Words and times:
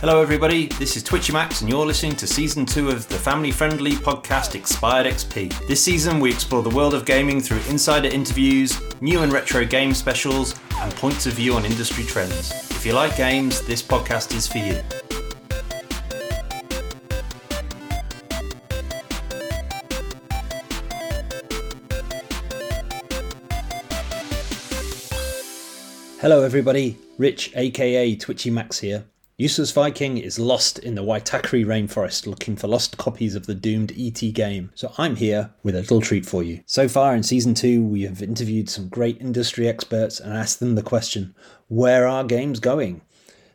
Hello, 0.00 0.22
everybody. 0.22 0.68
This 0.78 0.96
is 0.96 1.02
Twitchy 1.02 1.32
Max, 1.32 1.60
and 1.60 1.68
you're 1.68 1.84
listening 1.84 2.14
to 2.18 2.26
season 2.28 2.64
two 2.64 2.88
of 2.88 3.08
the 3.08 3.16
family 3.16 3.50
friendly 3.50 3.90
podcast 3.90 4.54
Expired 4.54 5.12
XP. 5.12 5.66
This 5.66 5.82
season, 5.82 6.20
we 6.20 6.30
explore 6.30 6.62
the 6.62 6.70
world 6.70 6.94
of 6.94 7.04
gaming 7.04 7.40
through 7.40 7.58
insider 7.68 8.06
interviews, 8.06 8.80
new 9.00 9.22
and 9.22 9.32
retro 9.32 9.64
game 9.64 9.92
specials, 9.92 10.54
and 10.76 10.94
points 10.94 11.26
of 11.26 11.32
view 11.32 11.54
on 11.54 11.64
industry 11.64 12.04
trends. 12.04 12.52
If 12.70 12.86
you 12.86 12.92
like 12.92 13.16
games, 13.16 13.60
this 13.66 13.82
podcast 13.82 14.36
is 14.36 14.46
for 14.46 14.58
you. 14.58 14.80
Hello, 26.20 26.44
everybody. 26.44 26.96
Rich, 27.18 27.52
aka 27.56 28.14
Twitchy 28.14 28.50
Max 28.50 28.78
here. 28.78 29.04
Useless 29.40 29.70
Viking 29.70 30.18
is 30.18 30.40
lost 30.40 30.80
in 30.80 30.96
the 30.96 31.04
Waitakere 31.04 31.64
rainforest 31.64 32.26
looking 32.26 32.56
for 32.56 32.66
lost 32.66 32.98
copies 32.98 33.36
of 33.36 33.46
the 33.46 33.54
doomed 33.54 33.92
ET 33.96 34.20
game, 34.34 34.72
so 34.74 34.92
I'm 34.98 35.14
here 35.14 35.50
with 35.62 35.76
a 35.76 35.82
little 35.82 36.00
treat 36.00 36.26
for 36.26 36.42
you. 36.42 36.64
So 36.66 36.88
far 36.88 37.14
in 37.14 37.22
season 37.22 37.54
2, 37.54 37.84
we 37.84 38.02
have 38.02 38.20
interviewed 38.20 38.68
some 38.68 38.88
great 38.88 39.20
industry 39.20 39.68
experts 39.68 40.18
and 40.18 40.32
asked 40.32 40.58
them 40.58 40.74
the 40.74 40.82
question 40.82 41.36
where 41.68 42.08
are 42.08 42.24
games 42.24 42.58
going? 42.58 43.00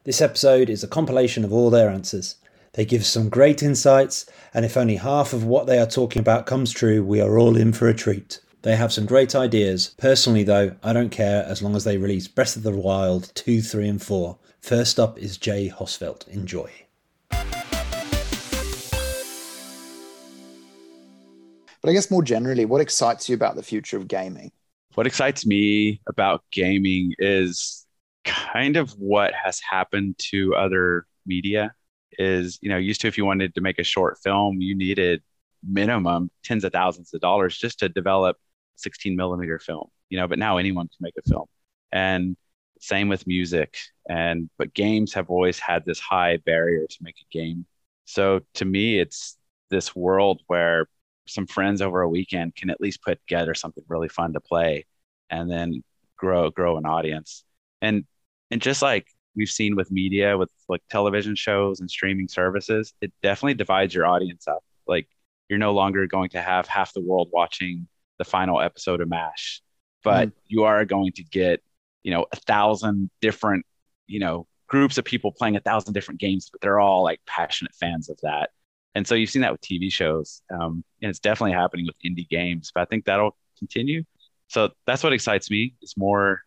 This 0.05 0.21
episode 0.21 0.69
is 0.69 0.85
a 0.85 0.87
compilation 0.87 1.43
of 1.43 1.51
all 1.51 1.69
their 1.69 1.89
answers. 1.89 2.37
They 2.75 2.85
give 2.85 3.05
some 3.05 3.27
great 3.27 3.61
insights, 3.61 4.25
and 4.53 4.63
if 4.63 4.77
only 4.77 4.95
half 4.95 5.33
of 5.33 5.43
what 5.43 5.67
they 5.67 5.79
are 5.79 5.85
talking 5.85 6.21
about 6.21 6.45
comes 6.45 6.71
true, 6.71 7.03
we 7.03 7.19
are 7.19 7.37
all 7.37 7.57
in 7.57 7.73
for 7.73 7.89
a 7.89 7.93
treat. 7.93 8.39
They 8.61 8.77
have 8.77 8.93
some 8.93 9.05
great 9.05 9.35
ideas. 9.35 9.93
Personally, 9.97 10.43
though, 10.43 10.77
I 10.81 10.93
don't 10.93 11.09
care 11.09 11.43
as 11.43 11.61
long 11.61 11.75
as 11.75 11.83
they 11.83 11.97
release 11.97 12.29
Breath 12.29 12.55
of 12.55 12.63
the 12.63 12.71
Wild 12.71 13.33
2, 13.35 13.61
3, 13.61 13.89
and 13.89 14.01
4. 14.01 14.37
First 14.63 14.97
up 14.97 15.19
is 15.19 15.35
Jay 15.35 15.69
Hosfeld. 15.69 16.25
Enjoy. 16.29 16.71
But 21.81 21.89
I 21.89 21.91
guess 21.91 22.09
more 22.09 22.23
generally, 22.23 22.63
what 22.63 22.79
excites 22.79 23.27
you 23.27 23.35
about 23.35 23.57
the 23.57 23.61
future 23.61 23.97
of 23.97 24.07
gaming? 24.07 24.53
What 24.93 25.05
excites 25.05 25.45
me 25.45 25.99
about 26.07 26.45
gaming 26.49 27.13
is 27.19 27.85
kind 28.23 28.77
of 28.77 28.91
what 28.91 29.33
has 29.33 29.59
happened 29.59 30.15
to 30.29 30.55
other 30.55 31.07
media 31.25 31.73
is, 32.17 32.57
you 32.61 32.69
know, 32.69 32.77
used 32.77 33.01
to 33.01 33.09
if 33.09 33.17
you 33.17 33.25
wanted 33.25 33.53
to 33.55 33.61
make 33.61 33.79
a 33.79 33.83
short 33.83 34.17
film, 34.23 34.61
you 34.61 34.77
needed 34.77 35.21
minimum 35.61 36.31
tens 36.41 36.63
of 36.63 36.71
thousands 36.71 37.13
of 37.13 37.19
dollars 37.19 37.57
just 37.57 37.79
to 37.79 37.89
develop 37.89 38.37
16 38.77 39.13
millimeter 39.13 39.59
film, 39.59 39.89
you 40.07 40.17
know, 40.17 40.29
but 40.29 40.39
now 40.39 40.55
anyone 40.55 40.87
can 40.87 40.99
make 41.01 41.15
a 41.17 41.29
film. 41.29 41.47
And 41.91 42.37
same 42.83 43.07
with 43.07 43.25
music. 43.25 43.77
And 44.09 44.49
but 44.57 44.73
games 44.73 45.13
have 45.13 45.29
always 45.29 45.57
had 45.57 45.85
this 45.85 45.99
high 45.99 46.37
barrier 46.37 46.85
to 46.85 46.97
make 47.01 47.15
a 47.21 47.33
game. 47.37 47.65
So 48.05 48.41
to 48.55 48.65
me, 48.65 48.99
it's 48.99 49.37
this 49.69 49.95
world 49.95 50.41
where 50.47 50.87
some 51.25 51.47
friends 51.47 51.81
over 51.81 52.01
a 52.01 52.09
weekend 52.09 52.55
can 52.55 52.69
at 52.69 52.81
least 52.81 53.01
put 53.01 53.19
together 53.21 53.53
something 53.53 53.83
really 53.87 54.09
fun 54.09 54.33
to 54.33 54.41
play 54.41 54.85
and 55.29 55.49
then 55.49 55.81
grow 56.17 56.49
grow 56.49 56.77
an 56.77 56.85
audience. 56.85 57.45
And 57.81 58.05
and 58.51 58.61
just 58.61 58.81
like 58.81 59.07
we've 59.35 59.49
seen 59.49 59.75
with 59.77 59.89
media 59.89 60.37
with 60.37 60.51
like 60.67 60.81
television 60.89 61.35
shows 61.35 61.79
and 61.79 61.89
streaming 61.89 62.27
services, 62.27 62.93
it 62.99 63.13
definitely 63.23 63.53
divides 63.55 63.95
your 63.95 64.05
audience 64.05 64.45
up. 64.47 64.63
Like 64.87 65.07
you're 65.49 65.59
no 65.59 65.71
longer 65.71 66.05
going 66.07 66.29
to 66.31 66.41
have 66.41 66.67
half 66.67 66.93
the 66.93 67.01
world 67.01 67.29
watching 67.31 67.87
the 68.17 68.25
final 68.25 68.59
episode 68.59 68.99
of 68.99 69.09
MASH, 69.09 69.61
but 70.03 70.29
mm. 70.29 70.33
you 70.47 70.65
are 70.65 70.85
going 70.85 71.13
to 71.13 71.23
get, 71.23 71.61
you 72.03 72.11
know, 72.11 72.25
a 72.31 72.35
thousand 72.35 73.09
different, 73.21 73.65
you 74.07 74.19
know, 74.19 74.47
groups 74.67 74.97
of 74.97 75.05
people 75.05 75.31
playing 75.31 75.55
a 75.55 75.59
thousand 75.59 75.93
different 75.93 76.19
games, 76.19 76.49
but 76.51 76.61
they're 76.61 76.79
all 76.79 77.03
like 77.03 77.21
passionate 77.25 77.73
fans 77.75 78.09
of 78.09 78.19
that. 78.21 78.51
And 78.95 79.07
so 79.07 79.15
you've 79.15 79.29
seen 79.29 79.41
that 79.41 79.51
with 79.51 79.61
TV 79.61 79.91
shows, 79.91 80.41
um, 80.51 80.83
and 81.01 81.09
it's 81.09 81.19
definitely 81.19 81.53
happening 81.53 81.87
with 81.87 81.95
indie 82.05 82.29
games. 82.29 82.71
But 82.73 82.81
I 82.81 82.85
think 82.85 83.05
that'll 83.05 83.35
continue. 83.57 84.03
So 84.49 84.69
that's 84.85 85.03
what 85.03 85.13
excites 85.13 85.49
me. 85.49 85.73
Is 85.81 85.95
more 85.97 86.41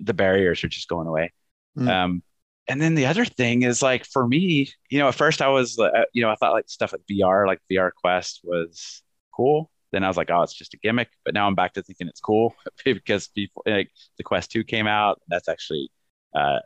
the 0.00 0.14
barriers 0.14 0.64
are 0.64 0.68
just 0.68 0.88
going 0.88 1.06
away. 1.06 1.32
Mm. 1.76 1.88
Um, 1.88 2.22
and 2.68 2.80
then 2.80 2.94
the 2.94 3.06
other 3.06 3.24
thing 3.24 3.62
is 3.62 3.82
like 3.82 4.04
for 4.04 4.26
me, 4.26 4.70
you 4.88 4.98
know, 4.98 5.08
at 5.08 5.14
first 5.14 5.42
I 5.42 5.48
was, 5.48 5.78
uh, 5.78 6.04
you 6.12 6.22
know, 6.22 6.30
I 6.30 6.36
thought 6.36 6.52
like 6.52 6.68
stuff 6.68 6.94
at 6.94 7.00
VR, 7.10 7.46
like 7.46 7.60
VR 7.70 7.90
Quest 7.92 8.40
was 8.44 9.02
cool. 9.34 9.69
Then 9.92 10.04
I 10.04 10.08
was 10.08 10.16
like, 10.16 10.30
oh, 10.30 10.42
it's 10.42 10.54
just 10.54 10.74
a 10.74 10.78
gimmick. 10.78 11.08
But 11.24 11.34
now 11.34 11.46
I'm 11.46 11.54
back 11.54 11.74
to 11.74 11.82
thinking 11.82 12.08
it's 12.08 12.20
cool 12.20 12.54
because 12.84 13.28
like 13.66 13.90
the 14.18 14.24
Quest 14.24 14.50
2 14.52 14.64
came 14.64 14.86
out. 14.86 15.20
That's 15.28 15.48
actually 15.48 15.90
uh, 16.34 16.58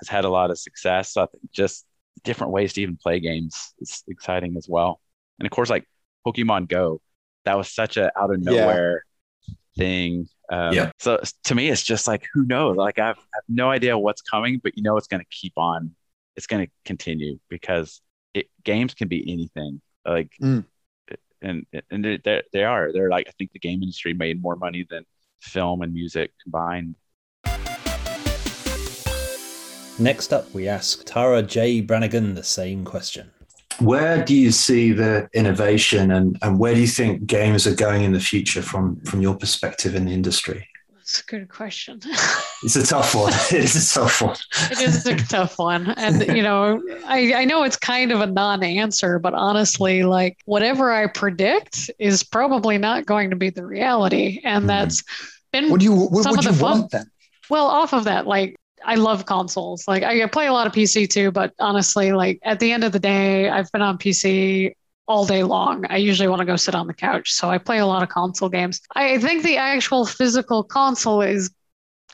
has 0.00 0.08
had 0.08 0.24
a 0.24 0.28
lot 0.28 0.50
of 0.50 0.58
success. 0.58 1.12
So 1.12 1.22
I 1.22 1.26
think 1.26 1.50
just 1.52 1.84
different 2.24 2.52
ways 2.52 2.72
to 2.74 2.82
even 2.82 2.96
play 2.96 3.20
games 3.20 3.74
is 3.78 4.02
exciting 4.08 4.56
as 4.56 4.66
well. 4.68 5.00
And 5.38 5.46
of 5.46 5.52
course, 5.52 5.70
like 5.70 5.86
Pokemon 6.26 6.68
Go, 6.68 7.00
that 7.44 7.56
was 7.56 7.68
such 7.68 7.96
a 7.96 8.16
out 8.18 8.32
of 8.32 8.40
nowhere 8.40 9.04
yeah. 9.46 9.54
thing. 9.76 10.28
Um, 10.50 10.72
yeah. 10.72 10.90
So 10.98 11.20
to 11.44 11.54
me, 11.54 11.68
it's 11.68 11.82
just 11.82 12.06
like 12.06 12.26
who 12.32 12.44
knows? 12.44 12.76
Like 12.76 12.98
I've, 12.98 13.16
I 13.16 13.34
have 13.34 13.44
no 13.48 13.70
idea 13.70 13.98
what's 13.98 14.22
coming, 14.22 14.60
but 14.62 14.76
you 14.76 14.82
know 14.82 14.96
it's 14.96 15.08
going 15.08 15.22
to 15.22 15.28
keep 15.30 15.54
on. 15.56 15.94
It's 16.36 16.46
going 16.46 16.66
to 16.66 16.72
continue 16.84 17.38
because 17.48 18.00
it, 18.34 18.46
games 18.64 18.94
can 18.94 19.08
be 19.08 19.30
anything. 19.30 19.80
Like 20.06 20.32
mm 20.40 20.64
and 21.42 21.66
and 21.90 22.04
they 22.04 22.42
they 22.52 22.64
are 22.64 22.92
they're 22.92 23.10
like 23.10 23.28
I 23.28 23.32
think 23.38 23.52
the 23.52 23.58
game 23.58 23.82
industry 23.82 24.14
made 24.14 24.40
more 24.40 24.56
money 24.56 24.86
than 24.88 25.04
film 25.40 25.82
and 25.82 25.92
music 25.92 26.32
combined. 26.42 26.94
Next 29.98 30.32
up, 30.32 30.52
we 30.54 30.68
ask 30.68 31.04
Tara 31.04 31.42
J. 31.42 31.80
Brannigan 31.82 32.34
the 32.34 32.42
same 32.42 32.84
question. 32.84 33.30
Where 33.78 34.24
do 34.24 34.34
you 34.34 34.50
see 34.50 34.92
the 34.92 35.28
innovation 35.34 36.10
and, 36.10 36.38
and 36.42 36.58
where 36.58 36.74
do 36.74 36.80
you 36.80 36.86
think 36.86 37.26
games 37.26 37.66
are 37.66 37.74
going 37.74 38.02
in 38.02 38.12
the 38.12 38.20
future 38.20 38.62
from, 38.62 39.00
from 39.00 39.20
your 39.20 39.34
perspective 39.34 39.94
in 39.94 40.06
the 40.06 40.12
industry? 40.12 40.66
That's 41.12 41.20
a 41.20 41.24
good 41.26 41.48
question. 41.50 42.00
it's 42.62 42.74
a 42.74 42.86
tough 42.86 43.14
one. 43.14 43.34
It's 43.50 43.94
a 43.94 44.00
tough 44.00 44.22
one. 44.22 44.36
it 44.70 44.80
is 44.80 45.04
a 45.04 45.14
tough 45.16 45.58
one. 45.58 45.90
And, 45.98 46.26
you 46.34 46.42
know, 46.42 46.82
I, 47.04 47.34
I 47.34 47.44
know 47.44 47.64
it's 47.64 47.76
kind 47.76 48.12
of 48.12 48.22
a 48.22 48.26
non 48.26 48.64
answer, 48.64 49.18
but 49.18 49.34
honestly, 49.34 50.04
like 50.04 50.38
whatever 50.46 50.90
I 50.90 51.08
predict 51.08 51.90
is 51.98 52.22
probably 52.22 52.78
not 52.78 53.04
going 53.04 53.28
to 53.28 53.36
be 53.36 53.50
the 53.50 53.66
reality. 53.66 54.40
And 54.42 54.60
mm-hmm. 54.60 54.68
that's 54.68 55.04
been 55.52 55.68
what 55.68 55.80
do 55.80 55.84
you, 55.84 55.94
what 55.94 56.30
would 56.30 56.44
you 56.44 56.52
fun. 56.54 56.80
want 56.80 56.90
then? 56.92 57.10
Well, 57.50 57.66
off 57.66 57.92
of 57.92 58.04
that, 58.04 58.26
like 58.26 58.56
I 58.82 58.94
love 58.94 59.26
consoles. 59.26 59.86
Like 59.86 60.04
I 60.04 60.26
play 60.28 60.46
a 60.46 60.52
lot 60.54 60.66
of 60.66 60.72
PC 60.72 61.10
too, 61.10 61.30
but 61.30 61.52
honestly, 61.58 62.12
like 62.12 62.38
at 62.42 62.58
the 62.58 62.72
end 62.72 62.84
of 62.84 62.92
the 62.92 63.00
day, 63.00 63.50
I've 63.50 63.70
been 63.70 63.82
on 63.82 63.98
PC 63.98 64.72
all 65.08 65.26
day 65.26 65.42
long. 65.42 65.84
I 65.88 65.96
usually 65.96 66.28
want 66.28 66.40
to 66.40 66.46
go 66.46 66.56
sit 66.56 66.74
on 66.74 66.86
the 66.86 66.94
couch. 66.94 67.32
So 67.32 67.50
I 67.50 67.58
play 67.58 67.78
a 67.78 67.86
lot 67.86 68.02
of 68.02 68.08
console 68.08 68.48
games. 68.48 68.80
I 68.94 69.18
think 69.18 69.42
the 69.42 69.56
actual 69.56 70.06
physical 70.06 70.62
console 70.62 71.22
is 71.22 71.50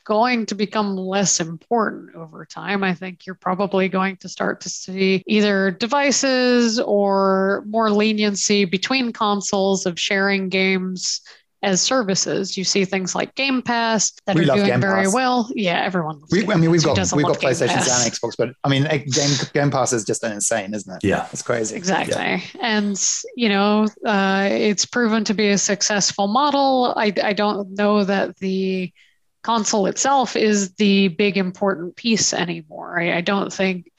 going 0.04 0.46
to 0.46 0.54
become 0.54 0.96
less 0.96 1.38
important 1.38 2.16
over 2.16 2.46
time. 2.46 2.82
I 2.82 2.94
think 2.94 3.26
you're 3.26 3.34
probably 3.34 3.90
going 3.90 4.16
to 4.18 4.28
start 4.28 4.62
to 4.62 4.70
see 4.70 5.22
either 5.26 5.70
devices 5.70 6.80
or 6.80 7.62
more 7.66 7.90
leniency 7.90 8.64
between 8.64 9.12
consoles 9.12 9.84
of 9.84 10.00
sharing 10.00 10.48
games 10.48 11.20
as 11.62 11.82
services. 11.82 12.56
You 12.56 12.64
see 12.64 12.84
things 12.84 13.14
like 13.14 13.34
Game 13.34 13.62
Pass 13.62 14.12
that 14.26 14.36
we 14.36 14.48
are 14.48 14.56
doing 14.56 14.66
Game 14.68 14.80
very 14.80 15.04
Pass. 15.04 15.14
well. 15.14 15.50
Yeah, 15.54 15.82
everyone. 15.82 16.22
We, 16.30 16.46
I 16.50 16.56
mean, 16.56 16.70
we've 16.70 16.84
got 16.84 16.96
we've 17.12 17.26
got 17.26 17.38
PlayStation 17.38 17.74
and 17.74 18.12
Xbox, 18.12 18.34
but 18.36 18.50
I 18.64 18.68
mean, 18.68 18.84
Game 18.84 19.30
Game 19.52 19.70
Pass 19.70 19.92
is 19.92 20.04
just 20.04 20.22
insane, 20.24 20.74
isn't 20.74 20.92
it? 20.96 21.06
Yeah, 21.06 21.28
it's 21.32 21.42
crazy. 21.42 21.76
Exactly, 21.76 22.14
yeah. 22.14 22.40
and 22.60 23.00
you 23.36 23.48
know, 23.48 23.86
uh, 24.06 24.48
it's 24.50 24.84
proven 24.84 25.24
to 25.24 25.34
be 25.34 25.48
a 25.48 25.58
successful 25.58 26.28
model. 26.28 26.94
I 26.96 27.12
I 27.22 27.32
don't 27.32 27.70
know 27.72 28.04
that 28.04 28.36
the 28.38 28.92
console 29.42 29.86
itself 29.86 30.36
is 30.36 30.74
the 30.74 31.08
big 31.08 31.36
important 31.36 31.96
piece 31.96 32.32
anymore. 32.32 33.00
I, 33.00 33.18
I 33.18 33.20
don't 33.20 33.52
think 33.52 33.90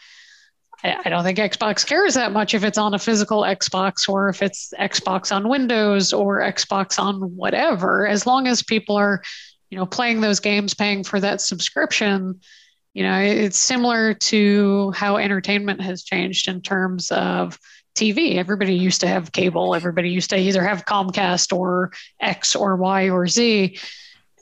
I 0.83 1.09
don't 1.09 1.23
think 1.23 1.37
Xbox 1.37 1.85
cares 1.85 2.13
that 2.13 2.31
much 2.31 2.53
if 2.53 2.63
it's 2.63 2.77
on 2.77 2.93
a 2.93 2.99
physical 2.99 3.41
Xbox 3.41 4.07
or 4.07 4.29
if 4.29 4.41
it's 4.41 4.73
Xbox 4.79 5.35
on 5.35 5.49
Windows 5.49 6.13
or 6.13 6.39
Xbox 6.39 6.97
on 6.99 7.35
whatever. 7.35 8.07
As 8.07 8.25
long 8.25 8.47
as 8.47 8.63
people 8.63 8.95
are, 8.95 9.21
you 9.69 9.77
know, 9.77 9.85
playing 9.85 10.21
those 10.21 10.39
games, 10.39 10.73
paying 10.73 11.03
for 11.03 11.19
that 11.19 11.41
subscription, 11.41 12.39
you 12.93 13.03
know, 13.03 13.19
it's 13.19 13.57
similar 13.57 14.13
to 14.13 14.91
how 14.91 15.17
entertainment 15.17 15.81
has 15.81 16.03
changed 16.03 16.47
in 16.47 16.61
terms 16.61 17.11
of 17.11 17.59
TV. 17.95 18.35
Everybody 18.35 18.73
used 18.75 19.01
to 19.01 19.07
have 19.07 19.31
cable. 19.31 19.75
Everybody 19.75 20.09
used 20.09 20.29
to 20.29 20.37
either 20.37 20.63
have 20.63 20.85
Comcast 20.85 21.55
or 21.55 21.91
X 22.19 22.55
or 22.55 22.77
Y 22.77 23.09
or 23.09 23.27
Z. 23.27 23.77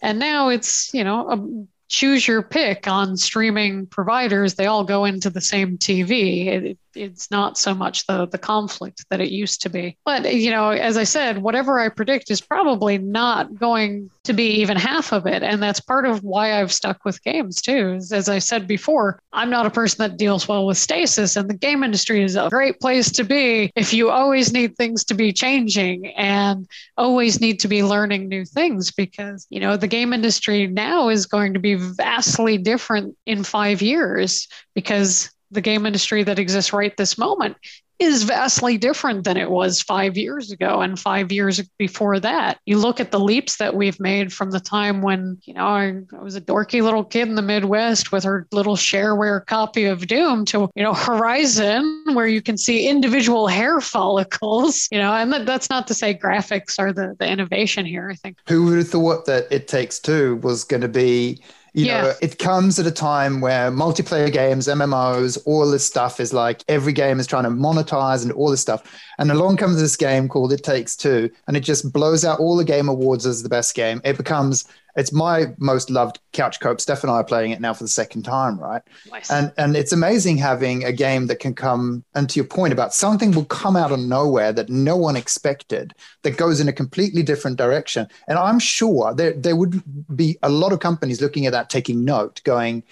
And 0.01 0.19
now 0.19 0.49
it's, 0.49 0.93
you 0.93 1.03
know, 1.03 1.67
choose 1.87 2.27
your 2.27 2.41
pick 2.41 2.87
on 2.87 3.15
streaming 3.17 3.85
providers, 3.85 4.55
they 4.55 4.65
all 4.65 4.83
go 4.83 5.05
into 5.05 5.29
the 5.29 5.41
same 5.41 5.77
TV. 5.77 6.47
It, 6.47 6.77
it's 6.95 7.31
not 7.31 7.57
so 7.57 7.73
much 7.73 8.05
the 8.07 8.27
the 8.27 8.37
conflict 8.37 9.05
that 9.09 9.21
it 9.21 9.29
used 9.29 9.61
to 9.61 9.69
be. 9.69 9.97
But 10.03 10.33
you 10.35 10.51
know, 10.51 10.69
as 10.69 10.97
I 10.97 11.03
said, 11.03 11.37
whatever 11.37 11.79
I 11.79 11.89
predict 11.89 12.31
is 12.31 12.41
probably 12.41 12.97
not 12.97 13.55
going 13.55 14.09
to 14.27 14.33
be 14.33 14.61
even 14.61 14.77
half 14.77 15.11
of 15.11 15.25
it, 15.25 15.43
and 15.43 15.61
that's 15.61 15.79
part 15.79 16.05
of 16.05 16.23
why 16.23 16.59
I've 16.59 16.71
stuck 16.71 17.03
with 17.03 17.23
games 17.23 17.61
too. 17.61 17.99
As 18.11 18.29
I 18.29 18.39
said 18.39 18.67
before, 18.67 19.19
I'm 19.33 19.49
not 19.49 19.65
a 19.65 19.71
person 19.71 19.97
that 19.99 20.17
deals 20.17 20.47
well 20.47 20.65
with 20.65 20.77
stasis, 20.77 21.35
and 21.35 21.49
the 21.49 21.55
game 21.55 21.83
industry 21.83 22.23
is 22.23 22.35
a 22.35 22.49
great 22.49 22.79
place 22.79 23.11
to 23.13 23.23
be 23.23 23.71
if 23.75 23.93
you 23.93 24.09
always 24.09 24.53
need 24.53 24.75
things 24.75 25.03
to 25.05 25.13
be 25.13 25.33
changing 25.33 26.07
and 26.07 26.67
always 26.97 27.41
need 27.41 27.59
to 27.61 27.67
be 27.67 27.83
learning 27.83 28.27
new 28.27 28.45
things 28.45 28.91
because 28.91 29.47
you 29.49 29.59
know 29.59 29.77
the 29.77 29.87
game 29.87 30.13
industry 30.13 30.67
now 30.67 31.09
is 31.09 31.25
going 31.25 31.53
to 31.53 31.59
be 31.59 31.75
vastly 31.75 32.57
different 32.57 33.15
in 33.25 33.43
five 33.43 33.81
years 33.81 34.47
because 34.75 35.31
the 35.51 35.61
game 35.61 35.85
industry 35.85 36.23
that 36.23 36.39
exists 36.39 36.73
right 36.73 36.95
this 36.97 37.17
moment 37.17 37.57
is 37.99 38.23
vastly 38.23 38.77
different 38.77 39.23
than 39.23 39.37
it 39.37 39.49
was 39.49 39.81
five 39.81 40.17
years 40.17 40.51
ago 40.51 40.81
and 40.81 40.99
five 40.99 41.31
years 41.31 41.61
before 41.79 42.19
that. 42.19 42.59
You 42.65 42.77
look 42.77 42.99
at 42.99 43.11
the 43.11 43.19
leaps 43.19 43.57
that 43.57 43.75
we've 43.75 43.99
made 43.99 44.31
from 44.31 44.51
the 44.51 44.59
time 44.59 45.01
when, 45.01 45.39
you 45.45 45.55
know, 45.55 45.65
I, 45.65 46.01
I, 46.15 46.23
was 46.23 46.35
a 46.35 46.41
dorky 46.41 46.83
little 46.83 47.03
kid 47.03 47.27
in 47.27 47.35
the 47.35 47.41
Midwest 47.41 48.11
with 48.11 48.23
her 48.23 48.47
little 48.51 48.75
shareware 48.75 49.43
copy 49.47 49.85
of 49.85 50.05
Doom 50.05 50.45
to, 50.45 50.69
you 50.75 50.83
know, 50.83 50.93
Horizon, 50.93 52.03
where 52.13 52.27
you 52.27 52.41
can 52.41 52.57
see 52.57 52.87
individual 52.87 53.47
hair 53.47 53.81
follicles, 53.81 54.87
you 54.91 54.99
know, 54.99 55.13
and 55.13 55.33
that's 55.47 55.69
not 55.69 55.87
to 55.87 55.95
say 55.95 56.13
graphics 56.13 56.77
are 56.77 56.93
the, 56.93 57.15
the 57.17 57.27
innovation 57.27 57.85
here, 57.85 58.09
I 58.11 58.15
think. 58.15 58.37
Who 58.47 58.65
would 58.65 58.77
have 58.77 58.89
thought 58.89 59.25
that 59.25 59.47
It 59.51 59.67
Takes 59.67 59.97
Two 59.97 60.35
was 60.37 60.63
going 60.63 60.81
to 60.81 60.87
be 60.87 61.41
you 61.77 61.85
yeah. 61.85 62.01
know, 62.01 62.13
it 62.23 62.39
comes 62.39 62.79
at 62.79 62.87
a 62.87 62.91
time 62.91 63.39
where 63.39 63.69
multiplayer 63.69 64.33
games, 64.33 64.67
MMOs, 64.67 65.37
all 65.45 65.69
this 65.69 65.85
stuff 65.85 66.19
is 66.19 66.33
like 66.33 66.63
every 66.67 66.91
game 66.91 67.19
is 67.19 67.27
trying 67.27 67.43
to 67.43 67.51
monetize 67.51 68.23
and 68.23 68.31
all 68.31 68.49
this 68.49 68.61
stuff. 68.61 68.99
And 69.19 69.29
along 69.29 69.57
comes 69.57 69.79
this 69.79 69.95
game 69.95 70.27
called 70.27 70.51
It 70.51 70.63
Takes 70.63 70.95
Two, 70.95 71.29
and 71.47 71.55
it 71.55 71.59
just 71.59 71.93
blows 71.93 72.25
out 72.25 72.39
all 72.39 72.57
the 72.57 72.65
game 72.65 72.89
awards 72.89 73.27
as 73.27 73.43
the 73.43 73.49
best 73.49 73.75
game. 73.75 74.01
It 74.03 74.17
becomes 74.17 74.67
it's 74.97 75.13
my 75.13 75.53
most 75.59 75.91
loved 75.91 76.19
couch 76.33 76.59
co-op. 76.59 76.81
Steph 76.81 77.03
and 77.03 77.11
I 77.11 77.17
are 77.17 77.23
playing 77.23 77.51
it 77.51 77.61
now 77.61 77.73
for 77.73 77.83
the 77.83 77.87
second 77.87 78.23
time, 78.23 78.59
right? 78.59 78.81
Nice. 79.11 79.29
And 79.29 79.53
and 79.57 79.77
it's 79.77 79.93
amazing 79.93 80.37
having 80.37 80.83
a 80.83 80.91
game 80.91 81.27
that 81.27 81.39
can 81.39 81.53
come. 81.53 82.03
And 82.15 82.27
to 82.29 82.35
your 82.37 82.47
point 82.47 82.73
about 82.73 82.95
something 82.95 83.31
will 83.31 83.45
come 83.45 83.75
out 83.75 83.91
of 83.91 83.99
nowhere 83.99 84.51
that 84.53 84.69
no 84.69 84.97
one 84.97 85.15
expected, 85.15 85.93
that 86.23 86.35
goes 86.35 86.59
in 86.59 86.67
a 86.67 86.73
completely 86.73 87.21
different 87.21 87.57
direction. 87.57 88.07
And 88.27 88.39
I'm 88.39 88.57
sure 88.57 89.13
there 89.13 89.33
there 89.33 89.55
would 89.55 89.83
be 90.15 90.37
a 90.41 90.49
lot 90.49 90.73
of 90.73 90.79
companies 90.79 91.21
looking 91.21 91.45
at 91.45 91.53
that, 91.53 91.69
taking 91.69 92.03
note, 92.03 92.41
going, 92.43 92.83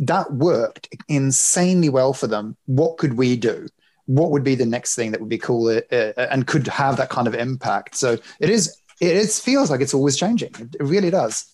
that 0.00 0.32
worked 0.32 0.92
insanely 1.08 1.88
well 1.88 2.12
for 2.12 2.26
them. 2.26 2.56
What 2.66 2.98
could 2.98 3.14
we 3.14 3.36
do? 3.36 3.68
What 4.06 4.32
would 4.32 4.42
be 4.42 4.56
the 4.56 4.66
next 4.66 4.96
thing 4.96 5.12
that 5.12 5.20
would 5.20 5.28
be 5.28 5.38
cool 5.38 5.68
uh, 5.68 5.80
uh 5.92 6.26
and 6.28 6.48
could 6.48 6.66
have 6.66 6.96
that 6.96 7.10
kind 7.10 7.28
of 7.28 7.36
impact? 7.36 7.94
So 7.94 8.18
it 8.40 8.50
is 8.50 8.76
it, 9.00 9.30
feels 9.30 9.70
like 9.70 9.80
it's 9.80 9.94
always 9.94 10.16
changing. 10.16 10.52
It 10.58 10.82
really 10.82 11.10
does. 11.10 11.51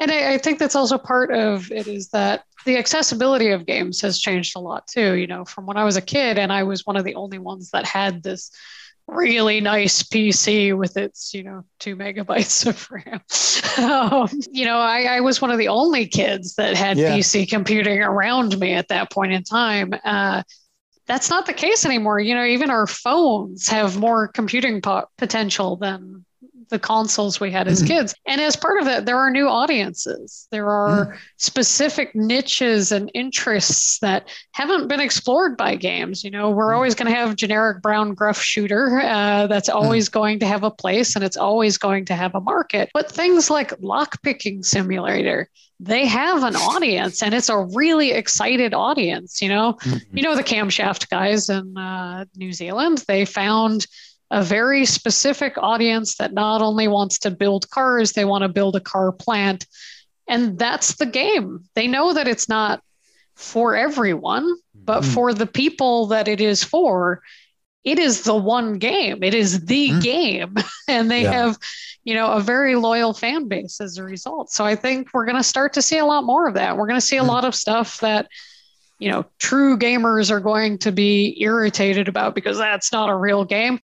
And 0.00 0.10
I, 0.10 0.34
I, 0.34 0.38
think 0.38 0.58
that's 0.58 0.74
also 0.74 0.96
part 0.96 1.30
of 1.30 1.70
it 1.70 1.86
is 1.86 2.08
that 2.08 2.44
the 2.64 2.78
accessibility 2.78 3.50
of 3.50 3.66
games 3.66 4.00
has 4.00 4.18
changed 4.18 4.56
a 4.56 4.60
lot 4.60 4.86
too. 4.86 5.14
You 5.14 5.26
know, 5.26 5.44
from 5.44 5.66
when 5.66 5.76
I 5.76 5.84
was 5.84 5.96
a 5.96 6.02
kid 6.02 6.38
and 6.38 6.52
I 6.52 6.62
was 6.62 6.86
one 6.86 6.96
of 6.96 7.04
the 7.04 7.14
only 7.16 7.38
ones 7.38 7.70
that 7.70 7.84
had 7.84 8.22
this 8.22 8.50
really 9.06 9.60
nice 9.60 10.02
PC 10.02 10.76
with 10.76 10.96
its, 10.96 11.34
you 11.34 11.42
know, 11.42 11.64
two 11.78 11.96
megabytes 11.96 12.66
of 12.66 12.90
RAM. 12.90 13.20
um, 13.84 14.28
you 14.50 14.64
know, 14.64 14.78
I, 14.78 15.16
I, 15.16 15.20
was 15.20 15.42
one 15.42 15.50
of 15.50 15.58
the 15.58 15.68
only 15.68 16.06
kids 16.06 16.54
that 16.54 16.76
had 16.76 16.96
yeah. 16.96 17.16
PC 17.16 17.48
computing 17.48 18.00
around 18.00 18.58
me 18.58 18.74
at 18.74 18.88
that 18.88 19.10
point 19.10 19.32
in 19.32 19.42
time. 19.42 19.92
Uh, 20.04 20.42
that's 21.06 21.28
not 21.28 21.46
the 21.46 21.52
case 21.52 21.84
anymore. 21.84 22.20
You 22.20 22.36
know, 22.36 22.44
even 22.44 22.70
our 22.70 22.86
phones 22.86 23.66
have 23.68 23.98
more 23.98 24.28
computing 24.28 24.80
po- 24.80 25.08
potential 25.18 25.76
than 25.76 26.24
the 26.68 26.78
consoles 26.78 27.40
we 27.40 27.50
had 27.50 27.68
as 27.68 27.82
kids. 27.86 28.14
And 28.26 28.40
as 28.40 28.56
part 28.56 28.78
of 28.78 28.84
that, 28.84 29.06
there 29.06 29.16
are 29.16 29.30
new 29.30 29.48
audiences. 29.48 30.46
There 30.50 30.68
are 30.68 31.06
mm. 31.06 31.18
specific 31.36 32.14
niches 32.14 32.92
and 32.92 33.10
interests 33.14 33.98
that 34.00 34.28
haven't 34.52 34.88
been 34.88 35.00
explored 35.00 35.56
by 35.56 35.76
games. 35.76 36.22
You 36.22 36.30
know, 36.30 36.50
we're 36.50 36.72
mm. 36.72 36.74
always 36.74 36.94
going 36.94 37.10
to 37.10 37.16
have 37.16 37.36
generic 37.36 37.82
brown 37.82 38.14
gruff 38.14 38.40
shooter 38.40 39.00
uh, 39.00 39.46
that's 39.46 39.70
mm. 39.70 39.74
always 39.74 40.08
mm. 40.08 40.12
going 40.12 40.38
to 40.40 40.46
have 40.46 40.62
a 40.62 40.70
place 40.70 41.16
and 41.16 41.24
it's 41.24 41.36
always 41.36 41.78
going 41.78 42.04
to 42.06 42.14
have 42.14 42.34
a 42.34 42.40
market. 42.40 42.90
But 42.92 43.10
things 43.10 43.50
like 43.50 43.70
lockpicking 43.80 44.64
simulator, 44.64 45.48
they 45.80 46.06
have 46.06 46.44
an 46.44 46.54
audience 46.56 47.22
and 47.22 47.32
it's 47.32 47.48
a 47.48 47.58
really 47.74 48.12
excited 48.12 48.74
audience 48.74 49.40
you 49.40 49.48
know 49.48 49.72
mm-hmm. 49.80 50.16
you 50.16 50.22
know 50.22 50.36
the 50.36 50.44
camshaft 50.44 51.08
guys 51.08 51.48
in 51.48 51.76
uh, 51.76 52.24
new 52.36 52.52
zealand 52.52 53.02
they 53.08 53.24
found 53.24 53.86
a 54.30 54.42
very 54.42 54.84
specific 54.84 55.54
audience 55.58 56.16
that 56.16 56.32
not 56.32 56.62
only 56.62 56.88
wants 56.88 57.18
to 57.20 57.30
build 57.30 57.68
cars, 57.70 58.12
they 58.12 58.24
want 58.24 58.42
to 58.42 58.48
build 58.48 58.76
a 58.76 58.80
car 58.80 59.12
plant. 59.12 59.66
And 60.28 60.58
that's 60.58 60.94
the 60.94 61.06
game. 61.06 61.64
They 61.74 61.88
know 61.88 62.12
that 62.12 62.28
it's 62.28 62.48
not 62.48 62.82
for 63.34 63.74
everyone, 63.74 64.54
but 64.74 65.02
mm. 65.02 65.14
for 65.14 65.34
the 65.34 65.46
people 65.46 66.06
that 66.06 66.28
it 66.28 66.40
is 66.40 66.62
for, 66.62 67.22
it 67.82 67.98
is 67.98 68.22
the 68.22 68.36
one 68.36 68.78
game. 68.78 69.22
It 69.22 69.34
is 69.34 69.64
the 69.66 69.90
mm. 69.90 70.02
game. 70.02 70.54
And 70.88 71.08
they 71.08 71.22
yeah. 71.22 71.30
have, 71.30 71.58
you 72.02 72.14
know, 72.14 72.32
a 72.32 72.40
very 72.40 72.74
loyal 72.74 73.14
fan 73.14 73.46
base 73.46 73.80
as 73.80 73.96
a 73.96 74.02
result. 74.02 74.50
So 74.50 74.64
I 74.64 74.74
think 74.74 75.14
we're 75.14 75.24
going 75.24 75.36
to 75.36 75.42
start 75.44 75.74
to 75.74 75.82
see 75.82 75.98
a 75.98 76.04
lot 76.04 76.24
more 76.24 76.48
of 76.48 76.54
that. 76.54 76.76
We're 76.76 76.88
going 76.88 76.98
to 76.98 77.06
see 77.06 77.16
a 77.16 77.22
mm. 77.22 77.28
lot 77.28 77.44
of 77.44 77.54
stuff 77.54 78.00
that 78.00 78.26
you 79.00 79.10
know, 79.10 79.24
true 79.38 79.78
gamers 79.78 80.30
are 80.30 80.40
going 80.40 80.78
to 80.78 80.92
be 80.92 81.40
irritated 81.40 82.06
about 82.06 82.34
because 82.34 82.58
that's 82.58 82.92
not 82.92 83.08
a 83.08 83.16
real 83.16 83.44
game. 83.44 83.80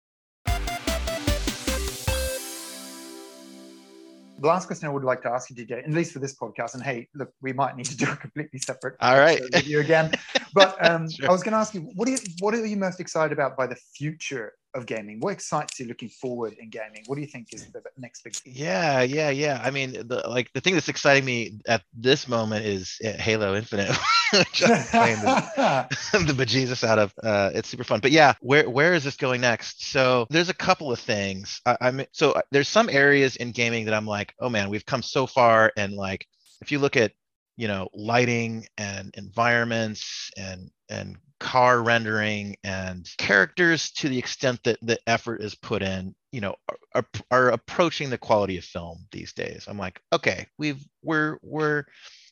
The 4.38 4.46
last 4.46 4.66
question 4.66 4.88
I 4.88 4.92
would 4.92 5.04
like 5.04 5.22
to 5.22 5.30
ask 5.30 5.50
you, 5.50 5.56
DJ, 5.56 5.78
at 5.78 5.90
least 5.90 6.12
for 6.12 6.18
this 6.18 6.34
podcast, 6.34 6.74
and 6.74 6.82
hey, 6.82 7.08
look, 7.14 7.32
we 7.40 7.52
might 7.52 7.76
need 7.76 7.86
to 7.86 7.96
do 7.96 8.10
a 8.10 8.16
completely 8.16 8.58
separate 8.58 8.96
all 9.00 9.18
right 9.18 9.40
with 9.52 9.66
you 9.66 9.80
again. 9.80 10.12
But 10.54 10.76
um, 10.84 11.10
sure. 11.10 11.28
I 11.28 11.32
was 11.32 11.42
going 11.42 11.52
to 11.52 11.58
ask 11.58 11.74
you, 11.74 11.90
what 11.94 12.08
are 12.08 12.12
you, 12.12 12.18
what 12.40 12.54
are 12.54 12.64
you 12.64 12.76
most 12.76 13.00
excited 13.00 13.32
about 13.32 13.56
by 13.56 13.66
the 13.66 13.76
future 13.94 14.52
of 14.76 14.86
gaming? 14.86 15.20
What 15.20 15.32
excites 15.32 15.80
you 15.80 15.86
looking 15.86 16.08
forward 16.08 16.54
in 16.58 16.70
gaming? 16.70 17.02
What 17.06 17.16
do 17.16 17.22
you 17.22 17.26
think 17.26 17.52
is 17.52 17.66
the 17.66 17.82
next 17.96 18.22
big 18.22 18.34
thing? 18.34 18.52
Yeah, 18.54 19.02
yeah, 19.02 19.30
yeah. 19.30 19.60
I 19.62 19.70
mean, 19.70 19.92
the 19.92 20.22
like 20.28 20.52
the 20.52 20.60
thing 20.60 20.74
that's 20.74 20.88
exciting 20.88 21.24
me 21.24 21.58
at 21.66 21.82
this 21.94 22.28
moment 22.28 22.64
is 22.64 22.98
uh, 23.04 23.12
Halo 23.12 23.56
Infinite, 23.56 23.90
which 24.32 24.62
I'm 24.62 24.82
playing 24.84 25.20
the, 25.20 25.86
the 26.12 26.32
bejesus 26.32 26.84
out 26.84 26.98
of. 26.98 27.14
Uh, 27.22 27.50
it's 27.54 27.68
super 27.68 27.84
fun. 27.84 28.00
But 28.00 28.12
yeah, 28.12 28.34
where 28.40 28.68
where 28.68 28.94
is 28.94 29.04
this 29.04 29.16
going 29.16 29.40
next? 29.40 29.84
So 29.90 30.26
there's 30.30 30.50
a 30.50 30.54
couple 30.54 30.92
of 30.92 31.00
things. 31.00 31.60
I, 31.66 31.76
I'm 31.80 32.04
so 32.12 32.32
uh, 32.32 32.42
there's 32.52 32.68
some 32.68 32.88
areas 32.90 33.36
in 33.36 33.52
gaming 33.52 33.86
that 33.86 33.94
I'm 33.94 34.06
like, 34.06 34.34
oh 34.40 34.48
man, 34.48 34.68
we've 34.68 34.86
come 34.86 35.02
so 35.02 35.26
far, 35.26 35.72
and 35.76 35.94
like 35.94 36.26
if 36.60 36.70
you 36.70 36.78
look 36.78 36.96
at 36.96 37.12
you 37.56 37.68
know 37.68 37.88
lighting 37.94 38.66
and 38.76 39.14
environments 39.16 40.30
and 40.36 40.70
and 40.88 41.16
car 41.38 41.82
rendering 41.82 42.56
and 42.64 43.08
characters 43.18 43.90
to 43.92 44.08
the 44.08 44.18
extent 44.18 44.60
that 44.64 44.78
the 44.80 44.98
effort 45.06 45.42
is 45.42 45.54
put 45.54 45.82
in 45.82 46.14
you 46.32 46.40
know 46.40 46.54
are, 46.94 47.06
are, 47.30 47.48
approaching 47.50 48.08
the 48.08 48.18
quality 48.18 48.56
of 48.56 48.64
film 48.64 49.06
these 49.12 49.32
days. 49.32 49.66
I'm 49.68 49.78
like 49.78 50.00
okay 50.12 50.46
we've 50.58 50.82
we're 51.02 51.38
we're 51.42 51.84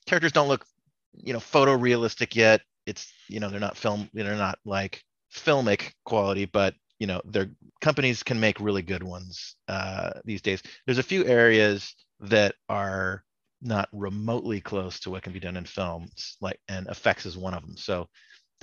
characters 0.07 0.33
don't 0.33 0.49
look 0.49 0.65
you 1.15 1.33
know 1.33 1.39
photorealistic 1.39 2.35
yet. 2.35 2.63
It's 2.87 3.13
you 3.29 3.41
know 3.41 3.51
they're 3.51 3.61
not 3.61 3.77
film 3.77 4.09
they're 4.15 4.37
not 4.37 4.59
like 4.65 5.03
filmic 5.35 5.93
quality 6.05 6.45
but 6.45 6.75
you 6.99 7.07
know 7.07 7.21
their 7.25 7.51
companies 7.81 8.23
can 8.23 8.39
make 8.39 8.61
really 8.61 8.83
good 8.83 9.03
ones 9.03 9.57
uh, 9.69 10.13
these 10.25 10.41
days. 10.41 10.63
There's 10.87 10.99
a 10.99 11.03
few 11.03 11.27
areas 11.27 11.95
that 12.21 12.55
are 12.69 13.25
not 13.61 13.89
remotely 13.93 14.61
close 14.61 15.01
to 15.01 15.11
what 15.11 15.23
can 15.23 15.33
be 15.33 15.41
done 15.41 15.57
in 15.57 15.65
films 15.65 16.37
like 16.41 16.59
and 16.69 16.87
effects 16.89 17.27
is 17.27 17.37
one 17.37 17.55
of 17.55 17.63
them. 17.63 17.77
So 17.77 18.09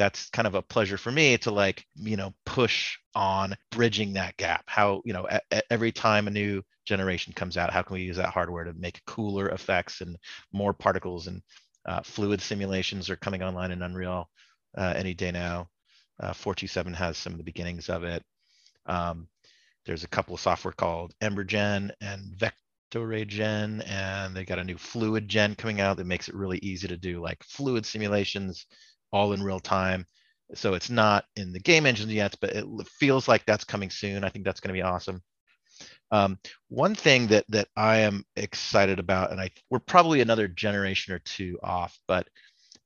that's 0.01 0.31
kind 0.31 0.47
of 0.47 0.55
a 0.55 0.63
pleasure 0.63 0.97
for 0.97 1.11
me 1.11 1.37
to 1.37 1.51
like 1.51 1.85
you 1.95 2.17
know 2.17 2.33
push 2.43 2.97
on 3.13 3.55
bridging 3.69 4.13
that 4.13 4.35
gap. 4.37 4.63
How 4.65 5.03
you 5.05 5.13
know 5.13 5.27
a, 5.29 5.61
every 5.71 5.91
time 5.91 6.27
a 6.27 6.31
new 6.31 6.63
generation 6.85 7.31
comes 7.33 7.55
out 7.55 7.71
how 7.71 7.83
can 7.83 7.93
we 7.93 8.01
use 8.01 8.17
that 8.17 8.31
hardware 8.33 8.63
to 8.63 8.73
make 8.73 9.05
cooler 9.05 9.49
effects 9.49 10.01
and 10.01 10.17
more 10.51 10.73
particles 10.73 11.27
and 11.27 11.43
uh, 11.85 12.01
fluid 12.01 12.41
simulations 12.41 13.11
are 13.11 13.15
coming 13.15 13.43
online 13.43 13.71
in 13.71 13.83
unreal 13.83 14.27
uh, 14.75 14.93
any 14.95 15.13
day 15.13 15.31
now. 15.31 15.67
Uh, 16.19 16.33
427 16.33 16.93
has 16.95 17.17
some 17.17 17.33
of 17.33 17.37
the 17.37 17.43
beginnings 17.43 17.87
of 17.87 18.03
it. 18.03 18.23
Um, 18.87 19.27
there's 19.85 20.03
a 20.03 20.07
couple 20.07 20.33
of 20.33 20.41
software 20.41 20.73
called 20.73 21.13
embergen 21.21 21.91
and 22.01 22.35
VectoRayGen 22.37 23.87
and 23.87 24.35
they 24.35 24.45
got 24.45 24.59
a 24.59 24.63
new 24.63 24.77
fluid 24.77 25.27
gen 25.27 25.53
coming 25.53 25.79
out 25.79 25.97
that 25.97 26.07
makes 26.07 26.27
it 26.27 26.35
really 26.35 26.59
easy 26.63 26.87
to 26.87 26.97
do 26.97 27.21
like 27.21 27.43
fluid 27.43 27.85
simulations 27.85 28.65
all 29.11 29.33
in 29.33 29.43
real 29.43 29.59
time. 29.59 30.05
So 30.53 30.73
it's 30.73 30.89
not 30.89 31.25
in 31.35 31.53
the 31.53 31.59
game 31.59 31.85
engine 31.85 32.09
yet, 32.09 32.35
but 32.41 32.51
it 32.51 32.65
feels 32.99 33.27
like 33.27 33.45
that's 33.45 33.63
coming 33.63 33.89
soon. 33.89 34.23
I 34.23 34.29
think 34.29 34.45
that's 34.45 34.59
going 34.59 34.73
to 34.75 34.79
be 34.79 34.81
awesome. 34.81 35.21
Um, 36.11 36.39
one 36.67 36.93
thing 36.93 37.27
that 37.27 37.45
that 37.49 37.69
I 37.75 37.99
am 37.99 38.25
excited 38.35 38.99
about, 38.99 39.31
and 39.31 39.39
I 39.39 39.51
we're 39.69 39.79
probably 39.79 40.19
another 40.19 40.47
generation 40.47 41.13
or 41.13 41.19
two 41.19 41.57
off, 41.63 41.97
but 42.07 42.27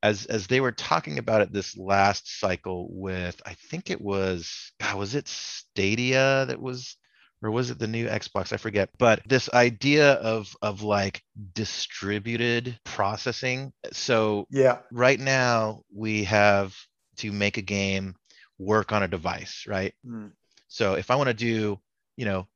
as 0.03 0.27
as 0.27 0.45
they 0.45 0.61
were 0.61 0.71
talking 0.71 1.17
about 1.17 1.41
it 1.41 1.51
this 1.51 1.75
last 1.75 2.39
cycle 2.39 2.87
with 2.91 3.41
I 3.45 3.55
think 3.69 3.89
it 3.89 3.99
was 3.99 4.71
God, 4.79 4.97
was 4.97 5.15
it 5.15 5.27
Stadia 5.27 6.45
that 6.47 6.61
was 6.61 6.95
or 7.45 7.51
was 7.51 7.69
it 7.69 7.77
the 7.77 7.87
new 7.87 8.07
Xbox? 8.07 8.51
I 8.51 8.57
forget. 8.57 8.89
But 8.97 9.21
this 9.27 9.49
idea 9.53 10.13
of 10.13 10.55
of 10.61 10.81
like 10.81 11.21
distributed 11.53 12.77
processing. 12.83 13.71
So 13.91 14.47
yeah, 14.49 14.79
right 14.91 15.19
now 15.19 15.83
we 15.93 16.23
have 16.23 16.75
to 17.17 17.31
make 17.31 17.57
a 17.57 17.61
game 17.61 18.15
work 18.57 18.91
on 18.91 19.03
a 19.03 19.07
device, 19.07 19.65
right? 19.67 19.93
Mm. 20.05 20.31
So 20.67 20.95
if 20.95 21.11
I 21.11 21.15
want 21.15 21.27
to 21.27 21.33
do 21.33 21.79
you 22.17 22.25
know 22.25 22.47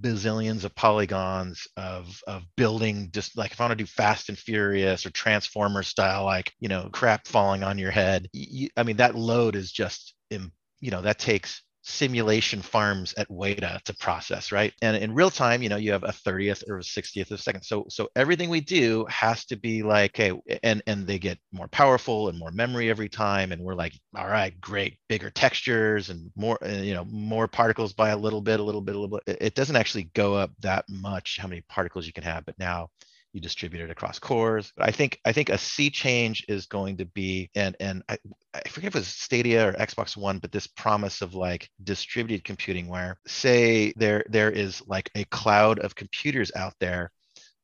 bazillions 0.00 0.62
of 0.64 0.74
polygons 0.76 1.66
of 1.76 2.22
of 2.28 2.44
building 2.56 3.10
just 3.12 3.36
like 3.36 3.50
if 3.50 3.60
i 3.60 3.64
want 3.64 3.72
to 3.76 3.84
do 3.84 3.84
fast 3.84 4.28
and 4.28 4.38
furious 4.38 5.04
or 5.04 5.10
transformer 5.10 5.82
style 5.82 6.24
like 6.24 6.52
you 6.60 6.68
know 6.68 6.88
crap 6.92 7.26
falling 7.26 7.64
on 7.64 7.78
your 7.78 7.90
head 7.90 8.28
you, 8.32 8.68
i 8.76 8.84
mean 8.84 8.98
that 8.98 9.16
load 9.16 9.56
is 9.56 9.72
just 9.72 10.14
you 10.30 10.90
know 10.92 11.02
that 11.02 11.18
takes 11.18 11.62
simulation 11.88 12.60
farms 12.60 13.14
at 13.16 13.28
Weta 13.28 13.80
to 13.82 13.94
process, 13.94 14.52
right? 14.52 14.72
And 14.82 14.96
in 14.96 15.14
real 15.14 15.30
time, 15.30 15.62
you 15.62 15.68
know, 15.68 15.76
you 15.76 15.92
have 15.92 16.04
a 16.04 16.12
30th 16.12 16.62
or 16.68 16.78
a 16.78 16.82
60th 16.82 17.30
of 17.30 17.38
a 17.38 17.42
second. 17.42 17.62
So 17.62 17.86
so 17.88 18.08
everything 18.14 18.50
we 18.50 18.60
do 18.60 19.06
has 19.08 19.44
to 19.46 19.56
be 19.56 19.82
like, 19.82 20.18
okay, 20.18 20.38
and 20.62 20.82
and 20.86 21.06
they 21.06 21.18
get 21.18 21.38
more 21.52 21.68
powerful 21.68 22.28
and 22.28 22.38
more 22.38 22.50
memory 22.50 22.90
every 22.90 23.08
time. 23.08 23.52
And 23.52 23.62
we're 23.62 23.74
like, 23.74 23.94
all 24.16 24.28
right, 24.28 24.58
great, 24.60 24.98
bigger 25.08 25.30
textures 25.30 26.10
and 26.10 26.30
more, 26.36 26.58
uh, 26.64 26.68
you 26.68 26.94
know, 26.94 27.04
more 27.06 27.48
particles 27.48 27.92
by 27.92 28.10
a 28.10 28.16
little 28.16 28.40
bit, 28.42 28.60
a 28.60 28.62
little 28.62 28.82
bit, 28.82 28.94
a 28.94 28.98
little 28.98 29.20
bit. 29.26 29.38
It 29.40 29.54
doesn't 29.54 29.76
actually 29.76 30.10
go 30.14 30.34
up 30.34 30.50
that 30.60 30.84
much 30.88 31.38
how 31.38 31.48
many 31.48 31.62
particles 31.68 32.06
you 32.06 32.12
can 32.12 32.24
have, 32.24 32.44
but 32.44 32.58
now 32.58 32.88
you 33.32 33.40
distribute 33.40 33.82
it 33.82 33.90
across 33.90 34.18
cores. 34.18 34.72
But 34.76 34.88
I 34.88 34.90
think 34.90 35.20
I 35.24 35.32
think 35.32 35.48
a 35.48 35.58
sea 35.58 35.90
change 35.90 36.44
is 36.48 36.66
going 36.66 36.96
to 36.98 37.04
be 37.04 37.50
and 37.54 37.76
and 37.80 38.02
I, 38.08 38.18
I 38.54 38.68
forget 38.68 38.88
if 38.88 38.96
it 38.96 39.00
was 39.00 39.08
Stadia 39.08 39.68
or 39.68 39.72
Xbox 39.74 40.16
One, 40.16 40.38
but 40.38 40.52
this 40.52 40.66
promise 40.66 41.22
of 41.22 41.34
like 41.34 41.68
distributed 41.82 42.44
computing 42.44 42.88
where 42.88 43.18
say 43.26 43.92
there 43.96 44.24
there 44.28 44.50
is 44.50 44.82
like 44.86 45.10
a 45.14 45.24
cloud 45.24 45.78
of 45.80 45.94
computers 45.94 46.50
out 46.56 46.74
there 46.80 47.10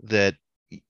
that 0.05 0.35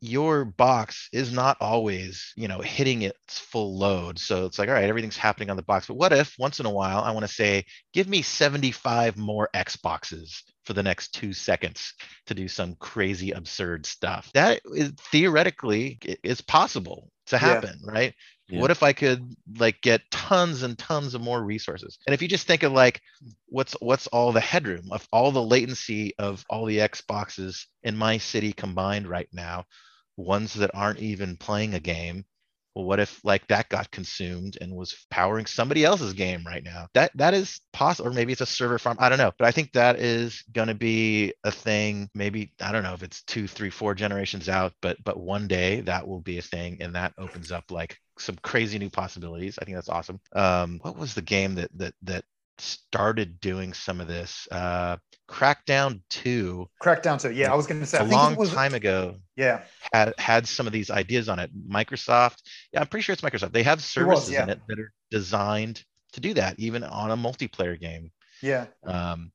your 0.01 0.45
box 0.45 1.09
is 1.13 1.33
not 1.33 1.57
always 1.61 2.33
you 2.37 2.49
know 2.49 2.61
hitting 2.61 3.03
its 3.03 3.39
full 3.39 3.77
load 3.77 4.19
so 4.19 4.47
it's 4.47 4.59
like 4.59 4.69
all 4.69 4.75
right 4.75 4.89
everything's 4.89 5.17
happening 5.17 5.51
on 5.51 5.57
the 5.57 5.63
box 5.63 5.87
but 5.87 5.97
what 5.97 6.13
if 6.13 6.35
once 6.39 6.61
in 6.61 6.65
a 6.65 6.71
while 6.71 7.01
i 7.01 7.11
want 7.11 7.27
to 7.27 7.33
say 7.33 7.65
give 7.93 8.09
me 8.09 8.23
75 8.23 9.17
more 9.17 9.49
xboxes 9.55 10.43
for 10.65 10.73
the 10.73 10.83
next 10.83 11.15
two 11.15 11.33
seconds 11.33 11.95
to 12.27 12.35
do 12.35 12.49
some 12.49 12.75
crazy 12.77 13.31
absurd 13.31 13.87
stuff 13.87 14.31
that 14.35 14.61
is 14.73 14.93
theoretically 15.11 15.99
is 16.23 16.41
possible 16.41 17.11
to 17.27 17.39
happen 17.39 17.79
yeah. 17.85 17.91
right 17.91 18.15
yeah. 18.49 18.61
what 18.61 18.71
if 18.71 18.83
i 18.83 18.93
could 18.93 19.35
like 19.59 19.81
get 19.81 20.03
tons 20.11 20.63
and 20.63 20.79
tons 20.79 21.15
of 21.15 21.21
more 21.21 21.43
resources 21.43 21.99
and 22.07 22.15
if 22.15 22.21
you 22.21 22.29
just 22.29 22.47
think 22.47 22.63
of 22.63 22.73
like 22.73 23.01
what's 23.49 23.75
what's 23.81 24.07
all 24.09 24.33
the 24.33 24.41
headroom 24.41 24.89
of 24.91 25.07
all 25.13 25.31
the 25.33 25.43
latency 25.43 26.15
of 26.19 26.45
all 26.51 26.65
the 26.65 26.79
xboxes 26.79 27.65
in 27.83 27.97
my 27.97 28.19
city 28.19 28.53
combined 28.53 29.07
right 29.07 29.29
now 29.33 29.65
ones 30.17 30.55
that 30.55 30.71
aren't 30.75 31.01
even 31.01 31.37
playing 31.37 31.75
a 31.75 31.81
game 31.81 32.25
well 32.75 32.85
what 32.85 33.01
if 33.01 33.21
like 33.25 33.47
that 33.49 33.69
got 33.69 33.91
consumed 33.91 34.59
and 34.61 34.75
was 34.75 35.07
powering 35.11 35.47
somebody 35.47 35.85
else's 35.85 36.13
game 36.13 36.43
right 36.47 36.65
now? 36.65 36.87
That 36.95 37.13
that 37.17 37.35
is 37.35 37.61
possible 37.73 38.09
or 38.09 38.13
maybe 38.13 38.33
it's 38.33 38.41
a 38.41 38.47
server 38.47 38.79
farm 38.79 38.97
i 39.01 39.09
don't 39.09 39.19
know 39.19 39.33
but 39.39 39.47
i 39.47 39.51
think 39.51 39.73
that 39.73 39.99
is 39.99 40.43
going 40.53 40.69
to 40.69 40.75
be 40.75 41.33
a 41.45 41.51
thing 41.51 42.09
maybe 42.15 42.53
i 42.61 42.73
don't 42.73 42.83
know 42.83 42.95
if 42.95 43.03
it's 43.03 43.23
two 43.25 43.47
three 43.47 43.71
four 43.71 43.95
generations 43.95 44.49
out 44.49 44.73
but 44.81 44.97
but 45.05 45.19
one 45.19 45.47
day 45.49 45.81
that 45.83 46.07
will 46.07 46.21
be 46.21 46.39
a 46.39 46.43
thing 46.43 46.77
and 46.81 46.95
that 46.95 47.13
opens 47.19 47.51
up 47.53 47.71
like 47.71 47.99
some 48.19 48.37
crazy 48.43 48.79
new 48.79 48.91
possibilities 48.91 49.59
i 49.61 49.65
think 49.65 49.77
that's 49.77 49.89
awesome. 49.89 50.21
Um 50.35 50.79
what 50.83 50.97
was 50.97 51.15
the 51.15 51.23
game 51.23 51.55
that 51.57 51.71
that 51.77 51.95
that 52.03 52.25
started 52.59 53.41
doing 53.41 53.73
some 53.73 54.01
of 54.01 54.09
this. 54.09 54.47
Uh, 54.51 54.97
Crackdown 55.29 56.01
2. 56.11 56.69
Crackdown 56.83 57.21
2. 57.21 57.33
Yeah, 57.33 57.53
I 57.53 57.57
was 57.57 57.67
going 57.67 57.81
to 57.81 57.87
say 57.87 57.99
a 57.99 58.05
long 58.05 58.37
was, 58.37 58.53
time 58.53 58.75
ago. 58.75 59.17
Yeah. 59.37 59.63
Had 59.93 60.15
had 60.19 60.47
some 60.47 60.67
of 60.67 60.73
these 60.73 60.91
ideas 60.91 61.29
on 61.29 61.39
it. 61.39 61.51
Microsoft. 61.69 62.39
Yeah, 62.73 62.81
I'm 62.81 62.87
pretty 62.87 63.03
sure 63.03 63.13
it's 63.13 63.23
Microsoft. 63.23 63.53
They 63.53 63.63
have 63.63 63.83
services 63.83 64.29
it 64.29 64.31
was, 64.31 64.31
yeah. 64.31 64.43
in 64.45 64.51
it 64.51 64.61
that 64.69 64.79
are 64.79 64.93
designed 65.11 65.83
to 66.13 66.21
do 66.21 66.35
that, 66.35 66.59
even 66.59 66.85
on 66.85 67.11
a 67.11 67.17
multiplayer 67.17 67.79
game. 67.79 68.11
Yeah. 68.43 68.67
Um, 68.85 69.33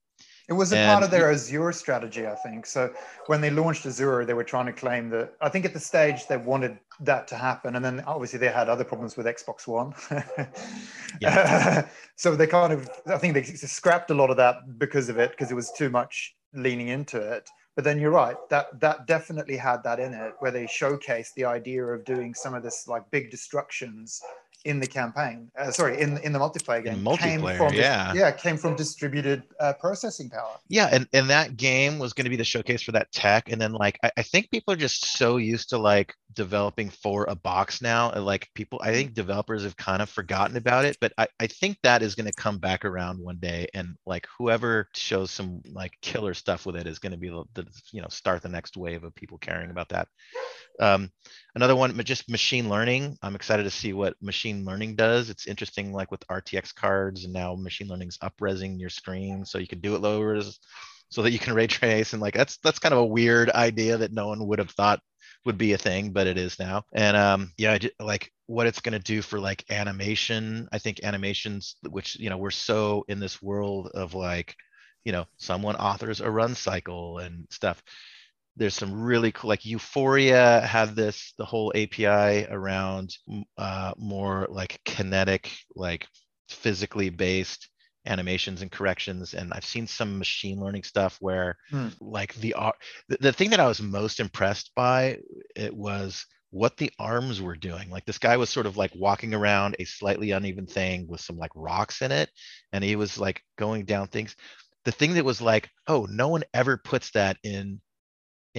it 0.49 0.53
was 0.53 0.73
a 0.73 0.77
and 0.77 0.89
part 0.89 1.03
of 1.03 1.11
their 1.11 1.31
Azure 1.31 1.71
strategy, 1.71 2.25
I 2.25 2.33
think. 2.33 2.65
So 2.65 2.91
when 3.27 3.39
they 3.39 3.51
launched 3.51 3.85
Azure, 3.85 4.25
they 4.25 4.33
were 4.33 4.43
trying 4.43 4.65
to 4.65 4.73
claim 4.73 5.09
that. 5.11 5.33
I 5.41 5.49
think 5.49 5.63
at 5.63 5.73
the 5.73 5.79
stage 5.79 6.25
they 6.25 6.37
wanted 6.37 6.79
that 7.01 7.27
to 7.27 7.35
happen, 7.35 7.75
and 7.75 7.85
then 7.85 8.03
obviously 8.07 8.39
they 8.39 8.47
had 8.47 8.67
other 8.67 8.83
problems 8.83 9.15
with 9.15 9.27
Xbox 9.27 9.67
One. 9.67 9.93
yeah. 11.21 11.87
so 12.15 12.35
they 12.35 12.47
kind 12.47 12.73
of, 12.73 12.89
I 13.05 13.19
think 13.19 13.35
they 13.35 13.43
scrapped 13.43 14.09
a 14.09 14.15
lot 14.15 14.31
of 14.31 14.37
that 14.37 14.79
because 14.79 15.07
of 15.07 15.19
it, 15.19 15.31
because 15.31 15.51
it 15.51 15.55
was 15.55 15.71
too 15.71 15.89
much 15.89 16.35
leaning 16.53 16.87
into 16.87 17.19
it. 17.19 17.47
But 17.75 17.83
then 17.83 17.99
you're 17.99 18.11
right, 18.11 18.35
that 18.49 18.79
that 18.81 19.05
definitely 19.05 19.55
had 19.55 19.83
that 19.83 19.99
in 19.99 20.13
it, 20.13 20.33
where 20.39 20.51
they 20.51 20.65
showcased 20.65 21.35
the 21.35 21.45
idea 21.45 21.85
of 21.85 22.03
doing 22.03 22.33
some 22.33 22.55
of 22.55 22.63
this 22.63 22.87
like 22.87 23.09
big 23.11 23.29
destructions 23.29 24.19
in 24.65 24.79
the 24.79 24.87
campaign. 24.87 25.49
Uh, 25.57 25.71
sorry, 25.71 26.01
in 26.01 26.17
in 26.19 26.33
the 26.33 26.39
multiplayer 26.39 26.83
game. 26.83 26.95
In 26.95 27.03
multiplayer, 27.03 27.57
from, 27.57 27.73
yeah, 27.73 28.13
yeah, 28.13 28.31
came 28.31 28.57
from 28.57 28.75
distributed 28.75 29.43
uh, 29.59 29.73
processing 29.73 30.29
power. 30.29 30.57
Yeah, 30.67 30.89
and 30.91 31.07
and 31.13 31.29
that 31.29 31.57
game 31.57 31.99
was 31.99 32.13
going 32.13 32.25
to 32.25 32.29
be 32.29 32.35
the 32.35 32.43
showcase 32.43 32.81
for 32.81 32.91
that 32.93 33.11
tech. 33.11 33.51
And 33.51 33.59
then 33.61 33.73
like 33.73 33.97
I, 34.03 34.11
I, 34.17 34.23
think 34.23 34.51
people 34.51 34.73
are 34.73 34.77
just 34.77 35.17
so 35.17 35.37
used 35.37 35.69
to 35.69 35.77
like 35.77 36.13
developing 36.33 36.89
for 36.89 37.25
a 37.29 37.35
box 37.35 37.81
now. 37.81 38.11
Like 38.19 38.49
people, 38.53 38.79
I 38.83 38.91
think 38.91 39.13
developers 39.13 39.63
have 39.63 39.77
kind 39.77 40.01
of 40.01 40.09
forgotten 40.09 40.57
about 40.57 40.85
it. 40.85 40.97
But 40.99 41.13
I, 41.17 41.27
I 41.39 41.47
think 41.47 41.77
that 41.83 42.01
is 42.01 42.15
going 42.15 42.27
to 42.27 42.41
come 42.41 42.57
back 42.57 42.85
around 42.85 43.19
one 43.19 43.37
day, 43.37 43.67
and 43.73 43.95
like 44.05 44.27
whoever 44.37 44.87
shows 44.93 45.31
some 45.31 45.61
like 45.71 45.93
killer 46.01 46.33
stuff 46.33 46.65
with 46.65 46.75
it 46.75 46.87
is 46.87 46.99
going 46.99 47.13
to 47.13 47.17
be 47.17 47.29
the, 47.29 47.43
the 47.53 47.65
you 47.91 48.01
know 48.01 48.07
start 48.09 48.41
the 48.41 48.49
next 48.49 48.77
wave 48.77 49.03
of 49.03 49.15
people 49.15 49.37
caring 49.37 49.71
about 49.71 49.89
that. 49.89 50.07
Um, 50.79 51.11
another 51.55 51.75
one, 51.75 51.97
just 52.03 52.29
machine 52.29 52.69
learning. 52.69 53.17
I'm 53.21 53.35
excited 53.35 53.63
to 53.63 53.69
see 53.69 53.93
what 53.93 54.15
machine 54.21 54.48
learning 54.57 54.95
does. 54.95 55.29
It's 55.29 55.47
interesting, 55.47 55.93
like 55.93 56.11
with 56.11 56.27
RTX 56.27 56.73
cards, 56.73 57.23
and 57.23 57.33
now 57.33 57.55
machine 57.55 57.87
learning's 57.87 58.17
upresing 58.19 58.79
your 58.79 58.89
screen, 58.89 59.45
so 59.45 59.57
you 59.57 59.67
can 59.67 59.79
do 59.79 59.95
it 59.95 60.01
lower 60.01 60.41
so 61.09 61.21
that 61.21 61.31
you 61.31 61.39
can 61.39 61.53
ray 61.55 61.67
trace. 61.67 62.13
And 62.13 62.21
like 62.21 62.33
that's 62.33 62.57
that's 62.57 62.79
kind 62.79 62.93
of 62.93 62.99
a 62.99 63.05
weird 63.05 63.49
idea 63.49 63.97
that 63.97 64.13
no 64.13 64.27
one 64.27 64.47
would 64.47 64.59
have 64.59 64.71
thought 64.71 65.01
would 65.45 65.57
be 65.57 65.73
a 65.73 65.77
thing, 65.77 66.11
but 66.11 66.27
it 66.27 66.37
is 66.37 66.59
now. 66.59 66.83
And 66.93 67.15
um, 67.15 67.51
yeah, 67.57 67.77
like 67.99 68.31
what 68.47 68.67
it's 68.67 68.81
going 68.81 68.93
to 68.93 68.99
do 68.99 69.21
for 69.21 69.39
like 69.39 69.65
animation. 69.69 70.67
I 70.71 70.79
think 70.79 71.03
animations, 71.03 71.75
which 71.89 72.19
you 72.19 72.29
know, 72.29 72.37
we're 72.37 72.51
so 72.51 73.05
in 73.07 73.19
this 73.19 73.41
world 73.41 73.91
of 73.93 74.13
like, 74.13 74.55
you 75.05 75.11
know, 75.11 75.25
someone 75.37 75.75
authors 75.75 76.21
a 76.21 76.29
run 76.29 76.55
cycle 76.55 77.19
and 77.19 77.47
stuff 77.49 77.81
there's 78.59 78.75
some 78.75 79.01
really 79.01 79.31
cool 79.31 79.47
like 79.47 79.65
euphoria 79.65 80.61
had 80.61 80.95
this 80.95 81.33
the 81.37 81.45
whole 81.45 81.71
api 81.75 82.45
around 82.51 83.09
uh, 83.57 83.93
more 83.97 84.47
like 84.51 84.79
kinetic 84.85 85.51
like 85.75 86.05
physically 86.49 87.09
based 87.09 87.69
animations 88.05 88.61
and 88.61 88.71
corrections 88.71 89.33
and 89.33 89.53
i've 89.53 89.65
seen 89.65 89.87
some 89.87 90.17
machine 90.17 90.59
learning 90.59 90.83
stuff 90.83 91.17
where 91.19 91.57
hmm. 91.69 91.87
like 91.99 92.33
the, 92.35 92.55
the 93.07 93.17
the 93.19 93.33
thing 93.33 93.49
that 93.49 93.59
i 93.59 93.67
was 93.67 93.81
most 93.81 94.19
impressed 94.19 94.71
by 94.75 95.17
it 95.55 95.75
was 95.75 96.25
what 96.51 96.77
the 96.77 96.91
arms 96.97 97.41
were 97.41 97.55
doing 97.55 97.89
like 97.89 98.05
this 98.05 98.17
guy 98.17 98.35
was 98.37 98.49
sort 98.49 98.65
of 98.65 98.77
like 98.77 98.91
walking 98.95 99.33
around 99.33 99.75
a 99.77 99.85
slightly 99.85 100.31
uneven 100.31 100.65
thing 100.65 101.07
with 101.07 101.21
some 101.21 101.37
like 101.37 101.51
rocks 101.55 102.01
in 102.01 102.11
it 102.11 102.29
and 102.73 102.83
he 102.83 102.95
was 102.95 103.19
like 103.19 103.41
going 103.57 103.85
down 103.85 104.07
things 104.07 104.35
the 104.85 104.91
thing 104.91 105.13
that 105.13 105.25
was 105.25 105.41
like 105.41 105.69
oh 105.87 106.07
no 106.09 106.29
one 106.29 106.43
ever 106.53 106.77
puts 106.77 107.11
that 107.11 107.37
in 107.43 107.79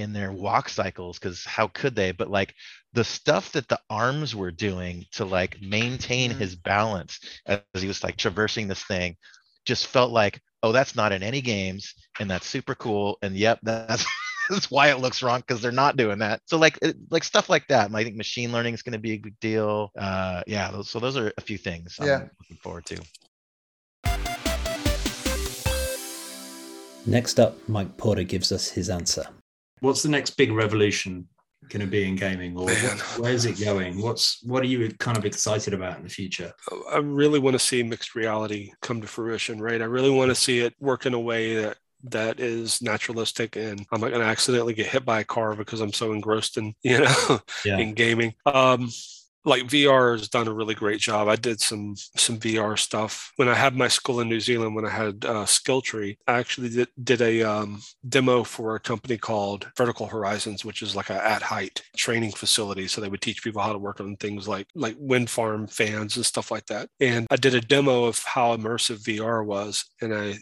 in 0.00 0.12
their 0.12 0.32
walk 0.32 0.68
cycles 0.68 1.18
because 1.18 1.44
how 1.44 1.68
could 1.68 1.94
they 1.94 2.12
but 2.12 2.30
like 2.30 2.54
the 2.92 3.04
stuff 3.04 3.52
that 3.52 3.68
the 3.68 3.78
arms 3.88 4.34
were 4.34 4.50
doing 4.50 5.04
to 5.12 5.24
like 5.24 5.60
maintain 5.60 6.30
his 6.30 6.56
mm. 6.56 6.62
balance 6.62 7.20
as 7.46 7.60
he 7.74 7.86
was 7.86 8.02
like 8.02 8.16
traversing 8.16 8.68
this 8.68 8.82
thing 8.84 9.16
just 9.64 9.86
felt 9.86 10.10
like 10.10 10.40
oh 10.62 10.72
that's 10.72 10.96
not 10.96 11.12
in 11.12 11.22
any 11.22 11.40
games 11.40 11.94
and 12.18 12.30
that's 12.30 12.46
super 12.46 12.74
cool 12.74 13.18
and 13.22 13.36
yep 13.36 13.58
that's 13.62 14.04
that's 14.50 14.70
why 14.70 14.90
it 14.90 14.98
looks 14.98 15.22
wrong 15.22 15.40
because 15.40 15.62
they're 15.62 15.70
not 15.70 15.96
doing 15.96 16.18
that 16.18 16.40
so 16.46 16.58
like 16.58 16.78
it, 16.82 16.96
like 17.10 17.22
stuff 17.22 17.48
like 17.48 17.66
that 17.68 17.94
i 17.94 18.02
think 18.02 18.16
machine 18.16 18.52
learning 18.52 18.74
is 18.74 18.82
going 18.82 18.92
to 18.92 18.98
be 18.98 19.12
a 19.12 19.18
big 19.18 19.38
deal 19.40 19.92
uh 19.98 20.42
yeah 20.46 20.70
those, 20.70 20.88
so 20.88 20.98
those 20.98 21.16
are 21.16 21.32
a 21.38 21.40
few 21.40 21.58
things 21.58 21.96
yeah. 22.00 22.16
i'm 22.16 22.30
looking 22.40 22.56
forward 22.56 22.84
to 22.84 23.00
Next 27.06 27.40
up, 27.40 27.56
Mike 27.66 27.96
Porter 27.96 28.22
gives 28.22 28.52
us 28.52 28.68
his 28.68 28.90
answer. 28.90 29.24
What's 29.80 30.02
the 30.02 30.08
next 30.08 30.30
big 30.30 30.52
revolution 30.52 31.28
going 31.68 31.80
to 31.80 31.86
be 31.86 32.06
in 32.08 32.16
gaming, 32.16 32.56
or 32.56 32.66
what, 32.66 33.00
where's 33.18 33.44
it 33.44 33.60
going? 33.60 34.00
What's 34.00 34.42
what 34.42 34.62
are 34.62 34.66
you 34.66 34.88
kind 34.98 35.16
of 35.16 35.24
excited 35.24 35.74
about 35.74 35.98
in 35.98 36.04
the 36.04 36.10
future? 36.10 36.52
I 36.90 36.98
really 36.98 37.38
want 37.38 37.54
to 37.54 37.58
see 37.58 37.82
mixed 37.82 38.14
reality 38.14 38.72
come 38.82 39.00
to 39.00 39.06
fruition, 39.06 39.60
right? 39.60 39.80
I 39.80 39.86
really 39.86 40.10
want 40.10 40.30
to 40.30 40.34
see 40.34 40.60
it 40.60 40.74
work 40.80 41.06
in 41.06 41.14
a 41.14 41.20
way 41.20 41.56
that 41.56 41.78
that 42.04 42.40
is 42.40 42.80
naturalistic 42.80 43.56
and 43.56 43.86
I'm 43.92 44.00
not 44.00 44.10
going 44.10 44.22
to 44.22 44.26
accidentally 44.26 44.72
get 44.72 44.86
hit 44.86 45.04
by 45.04 45.20
a 45.20 45.24
car 45.24 45.54
because 45.54 45.80
I'm 45.80 45.92
so 45.92 46.12
engrossed 46.12 46.56
in, 46.56 46.74
you 46.82 47.00
know, 47.00 47.40
yeah. 47.64 47.76
in 47.78 47.94
gaming. 47.94 48.34
Um, 48.46 48.88
like 49.44 49.62
VR 49.62 50.18
has 50.18 50.28
done 50.28 50.48
a 50.48 50.52
really 50.52 50.74
great 50.74 51.00
job. 51.00 51.28
I 51.28 51.36
did 51.36 51.60
some 51.60 51.94
some 52.16 52.38
VR 52.38 52.78
stuff 52.78 53.32
when 53.36 53.48
I 53.48 53.54
had 53.54 53.74
my 53.74 53.88
school 53.88 54.20
in 54.20 54.28
New 54.28 54.40
Zealand. 54.40 54.74
When 54.74 54.86
I 54.86 54.90
had 54.90 55.24
uh, 55.24 55.44
Skilltree, 55.44 56.16
I 56.26 56.38
actually 56.38 56.68
did, 56.70 56.88
did 57.02 57.22
a 57.22 57.42
um, 57.42 57.82
demo 58.08 58.44
for 58.44 58.74
a 58.74 58.80
company 58.80 59.16
called 59.16 59.70
Vertical 59.76 60.06
Horizons, 60.06 60.64
which 60.64 60.82
is 60.82 60.94
like 60.94 61.10
a 61.10 61.24
at 61.24 61.42
height 61.42 61.82
training 61.96 62.32
facility. 62.32 62.86
So 62.86 63.00
they 63.00 63.08
would 63.08 63.22
teach 63.22 63.42
people 63.42 63.62
how 63.62 63.72
to 63.72 63.78
work 63.78 64.00
on 64.00 64.16
things 64.16 64.46
like 64.46 64.66
like 64.74 64.96
wind 64.98 65.30
farm 65.30 65.66
fans 65.66 66.16
and 66.16 66.26
stuff 66.26 66.50
like 66.50 66.66
that. 66.66 66.88
And 67.00 67.26
I 67.30 67.36
did 67.36 67.54
a 67.54 67.60
demo 67.60 68.04
of 68.04 68.22
how 68.24 68.56
immersive 68.56 69.02
VR 69.02 69.44
was, 69.44 69.84
and 70.00 70.14
I 70.14 70.38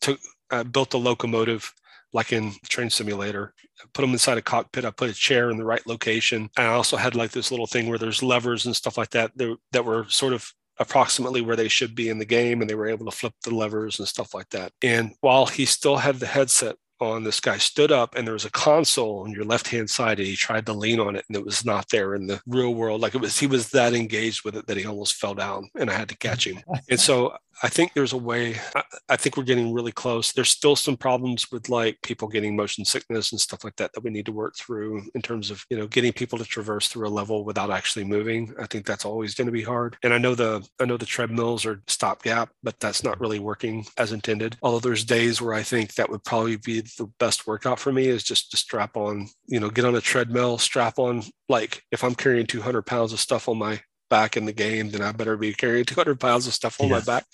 took 0.00 0.20
I 0.50 0.62
built 0.62 0.94
a 0.94 0.98
locomotive 0.98 1.72
like 2.12 2.32
in 2.32 2.52
train 2.68 2.90
simulator. 2.90 3.52
Put 3.92 4.02
them 4.02 4.12
inside 4.12 4.38
a 4.38 4.42
cockpit 4.42 4.84
i 4.84 4.90
put 4.90 5.10
a 5.10 5.14
chair 5.14 5.50
in 5.50 5.58
the 5.58 5.64
right 5.64 5.86
location. 5.86 6.48
And 6.56 6.66
i 6.66 6.72
also 6.72 6.96
had 6.96 7.14
like 7.14 7.30
this 7.30 7.50
little 7.50 7.66
thing 7.66 7.88
where 7.88 7.98
there's 7.98 8.22
levers 8.22 8.66
and 8.66 8.74
stuff 8.74 8.98
like 8.98 9.10
that 9.10 9.36
that, 9.36 9.56
that 9.72 9.84
were 9.84 10.06
sort 10.08 10.32
of 10.32 10.52
approximately 10.78 11.40
where 11.40 11.56
they 11.56 11.68
should 11.68 11.94
be 11.94 12.08
in 12.08 12.18
the 12.18 12.24
game 12.24 12.60
and 12.60 12.68
they 12.68 12.74
were 12.74 12.88
able 12.88 13.06
to 13.06 13.16
flip 13.16 13.32
the 13.42 13.54
levers 13.54 13.98
and 13.98 14.06
stuff 14.06 14.34
like 14.34 14.48
that. 14.50 14.72
And 14.82 15.12
while 15.20 15.46
he 15.46 15.64
still 15.64 15.96
had 15.96 16.16
the 16.16 16.26
headset 16.26 16.76
on 17.00 17.24
this 17.24 17.40
guy 17.40 17.58
stood 17.58 17.92
up 17.92 18.14
and 18.14 18.26
there 18.26 18.34
was 18.34 18.44
a 18.44 18.50
console 18.50 19.20
on 19.20 19.32
your 19.32 19.44
left 19.44 19.68
hand 19.68 19.88
side 19.88 20.18
and 20.18 20.26
he 20.26 20.36
tried 20.36 20.66
to 20.66 20.72
lean 20.72 21.00
on 21.00 21.16
it 21.16 21.24
and 21.28 21.36
it 21.36 21.44
was 21.44 21.64
not 21.64 21.88
there 21.90 22.14
in 22.14 22.26
the 22.26 22.40
real 22.46 22.74
world 22.74 23.00
like 23.00 23.14
it 23.14 23.20
was 23.20 23.38
he 23.38 23.46
was 23.46 23.70
that 23.70 23.94
engaged 23.94 24.44
with 24.44 24.56
it 24.56 24.66
that 24.66 24.76
he 24.76 24.86
almost 24.86 25.14
fell 25.14 25.34
down 25.34 25.68
and 25.78 25.90
i 25.90 25.94
had 25.94 26.08
to 26.08 26.16
catch 26.16 26.46
him 26.46 26.58
and 26.90 27.00
so 27.00 27.36
I 27.62 27.68
think 27.68 27.94
there's 27.94 28.12
a 28.12 28.18
way. 28.18 28.56
I, 28.74 28.82
I, 29.08 29.16
think 29.16 29.36
we're 29.36 29.44
getting 29.44 29.72
really 29.72 29.92
close. 29.92 30.32
There's 30.32 30.50
still 30.50 30.76
some 30.76 30.96
problems 30.96 31.50
with 31.50 31.68
like 31.68 32.00
people 32.02 32.28
getting 32.28 32.54
motion 32.54 32.84
sickness 32.84 33.32
and 33.32 33.40
stuff 33.40 33.64
like 33.64 33.76
that 33.76 33.92
that 33.94 34.04
we 34.04 34.10
need 34.10 34.26
to 34.26 34.32
work 34.32 34.56
through 34.56 35.04
in 35.14 35.22
terms 35.22 35.50
of 35.50 35.64
you 35.70 35.76
know 35.76 35.86
getting 35.86 36.12
people 36.12 36.38
to 36.38 36.44
traverse 36.44 36.88
through 36.88 37.08
a 37.08 37.10
level 37.10 37.44
without 37.44 37.70
actually 37.70 38.04
moving. 38.04 38.54
I 38.60 38.66
think 38.66 38.84
that's 38.84 39.04
always 39.04 39.34
going 39.34 39.46
to 39.46 39.52
be 39.52 39.62
hard. 39.62 39.96
And 40.02 40.12
I 40.12 40.18
know 40.18 40.34
the 40.34 40.66
I 40.80 40.84
know 40.84 40.96
the 40.96 41.06
treadmills 41.06 41.64
are 41.64 41.82
stopgap, 41.86 42.50
but 42.62 42.78
that's 42.78 43.02
not 43.02 43.20
really 43.20 43.38
working 43.38 43.86
as 43.96 44.12
intended. 44.12 44.56
Although 44.62 44.80
there's 44.80 45.04
days 45.04 45.40
where 45.40 45.54
I 45.54 45.62
think 45.62 45.94
that 45.94 46.10
would 46.10 46.24
probably 46.24 46.56
be 46.56 46.84
the 46.98 47.06
best 47.18 47.46
workout 47.46 47.78
for 47.78 47.92
me 47.92 48.06
is 48.06 48.22
just 48.22 48.50
to 48.50 48.56
strap 48.56 48.96
on, 48.96 49.28
you 49.46 49.60
know, 49.60 49.70
get 49.70 49.84
on 49.84 49.94
a 49.94 50.00
treadmill, 50.00 50.58
strap 50.58 50.98
on 50.98 51.22
like 51.48 51.82
if 51.92 52.02
I'm 52.04 52.14
carrying 52.14 52.46
200 52.46 52.82
pounds 52.82 53.12
of 53.12 53.20
stuff 53.20 53.48
on 53.48 53.58
my 53.58 53.80
back 54.10 54.36
in 54.36 54.44
the 54.44 54.52
game, 54.52 54.90
then 54.90 55.02
I 55.02 55.12
better 55.12 55.36
be 55.36 55.52
carrying 55.52 55.84
200 55.84 56.18
pounds 56.20 56.46
of 56.46 56.54
stuff 56.54 56.80
on 56.80 56.88
yeah. 56.88 56.94
my 56.94 57.00
back 57.00 57.24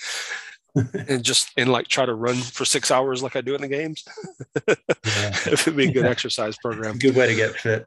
and 1.09 1.23
just 1.23 1.51
and 1.57 1.71
like 1.71 1.89
try 1.89 2.07
to 2.07 2.15
run 2.15 2.37
for 2.37 2.65
six 2.65 2.91
hours 2.91 3.23
like 3.23 3.37
I 3.37 3.41
do 3.41 3.55
in 3.55 3.61
the 3.61 3.69
games. 3.69 4.05
yeah. 4.67 5.37
It'd 5.47 5.77
be 5.77 5.89
a 5.89 5.93
good 5.93 6.07
exercise 6.07 6.57
program. 6.59 6.99
Good 6.99 7.17
way 7.17 7.29
to 7.29 7.35
get 7.35 7.57
fit. 7.57 7.87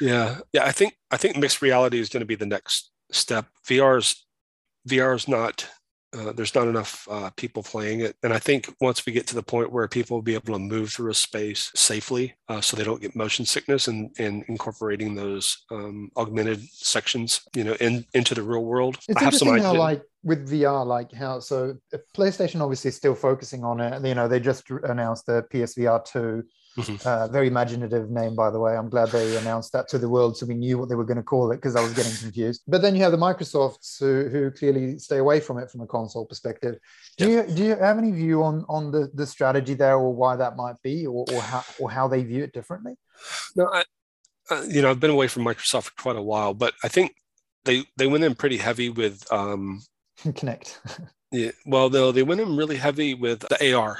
Yeah, 0.00 0.38
yeah. 0.52 0.64
I 0.64 0.72
think 0.72 0.96
I 1.10 1.16
think 1.16 1.36
mixed 1.36 1.62
reality 1.62 1.98
is 1.98 2.08
going 2.08 2.22
to 2.22 2.26
be 2.26 2.34
the 2.34 2.46
next 2.46 2.90
step. 3.10 3.46
VR's 3.68 4.24
VR 4.88 5.14
is 5.14 5.28
not 5.28 5.68
uh, 6.16 6.32
there's 6.32 6.54
not 6.54 6.68
enough 6.68 7.06
uh, 7.10 7.30
people 7.36 7.62
playing 7.62 8.00
it. 8.00 8.16
And 8.22 8.32
I 8.32 8.38
think 8.38 8.74
once 8.80 9.04
we 9.06 9.12
get 9.12 9.26
to 9.28 9.34
the 9.34 9.42
point 9.42 9.72
where 9.72 9.88
people 9.88 10.16
will 10.16 10.22
be 10.22 10.34
able 10.34 10.52
to 10.54 10.58
move 10.58 10.92
through 10.92 11.10
a 11.10 11.14
space 11.14 11.72
safely 11.74 12.34
uh, 12.48 12.60
so 12.60 12.76
they 12.76 12.84
don't 12.84 13.00
get 13.00 13.16
motion 13.16 13.44
sickness 13.44 13.88
and, 13.88 14.10
and 14.18 14.44
incorporating 14.48 15.14
those 15.14 15.64
um, 15.70 16.10
augmented 16.16 16.62
sections, 16.70 17.42
you 17.54 17.64
know, 17.64 17.74
in, 17.80 18.04
into 18.14 18.34
the 18.34 18.42
real 18.42 18.64
world. 18.64 18.98
It's 19.08 19.22
I 19.22 19.24
interesting 19.24 19.58
how 19.58 19.74
like 19.74 20.02
with 20.22 20.48
VR, 20.50 20.86
like 20.86 21.12
how, 21.12 21.40
so 21.40 21.76
PlayStation 22.16 22.60
obviously 22.60 22.88
is 22.88 22.96
still 22.96 23.14
focusing 23.14 23.64
on 23.64 23.80
it. 23.80 24.04
You 24.06 24.14
know, 24.14 24.28
they 24.28 24.40
just 24.40 24.70
announced 24.70 25.26
the 25.26 25.44
PSVR 25.52 26.04
2 26.04 26.44
Mm-hmm. 26.76 27.06
Uh, 27.06 27.28
very 27.28 27.48
imaginative 27.48 28.10
name, 28.10 28.34
by 28.34 28.50
the 28.50 28.58
way. 28.58 28.76
I'm 28.76 28.88
glad 28.88 29.10
they 29.10 29.36
announced 29.36 29.72
that 29.72 29.88
to 29.88 29.98
the 29.98 30.08
world 30.08 30.38
so 30.38 30.46
we 30.46 30.54
knew 30.54 30.78
what 30.78 30.88
they 30.88 30.94
were 30.94 31.04
going 31.04 31.18
to 31.18 31.22
call 31.22 31.52
it 31.52 31.56
because 31.56 31.76
I 31.76 31.82
was 31.82 31.92
getting 31.92 32.12
confused. 32.16 32.62
But 32.66 32.80
then 32.80 32.96
you 32.96 33.02
have 33.02 33.12
the 33.12 33.18
Microsofts 33.18 34.00
who, 34.00 34.28
who 34.30 34.50
clearly 34.50 34.98
stay 34.98 35.18
away 35.18 35.40
from 35.40 35.58
it 35.58 35.70
from 35.70 35.82
a 35.82 35.86
console 35.86 36.24
perspective. 36.24 36.78
Do 37.18 37.30
you 37.30 37.42
do 37.42 37.64
you 37.64 37.76
have 37.76 37.98
any 37.98 38.10
view 38.10 38.42
on 38.42 38.64
on 38.68 38.90
the, 38.90 39.10
the 39.12 39.26
strategy 39.26 39.74
there 39.74 39.96
or 39.96 40.14
why 40.14 40.36
that 40.36 40.56
might 40.56 40.80
be 40.82 41.06
or, 41.06 41.26
or 41.32 41.42
how 41.42 41.64
or 41.78 41.90
how 41.90 42.08
they 42.08 42.22
view 42.22 42.42
it 42.42 42.54
differently? 42.54 42.94
No, 43.54 43.68
I, 43.70 43.84
uh, 44.50 44.62
you 44.68 44.80
know, 44.80 44.90
I've 44.90 45.00
been 45.00 45.10
away 45.10 45.28
from 45.28 45.44
Microsoft 45.44 45.84
for 45.84 46.02
quite 46.02 46.16
a 46.16 46.22
while, 46.22 46.54
but 46.54 46.72
I 46.82 46.88
think 46.88 47.14
they 47.64 47.84
they 47.98 48.06
went 48.06 48.24
in 48.24 48.34
pretty 48.34 48.56
heavy 48.56 48.88
with 48.88 49.30
um, 49.30 49.82
Kinect. 50.24 50.78
yeah, 51.32 51.50
well, 51.66 51.88
they 51.88 52.12
they 52.12 52.22
went 52.22 52.40
in 52.40 52.56
really 52.56 52.76
heavy 52.76 53.14
with 53.14 53.40
the 53.40 53.74
AR 53.74 53.98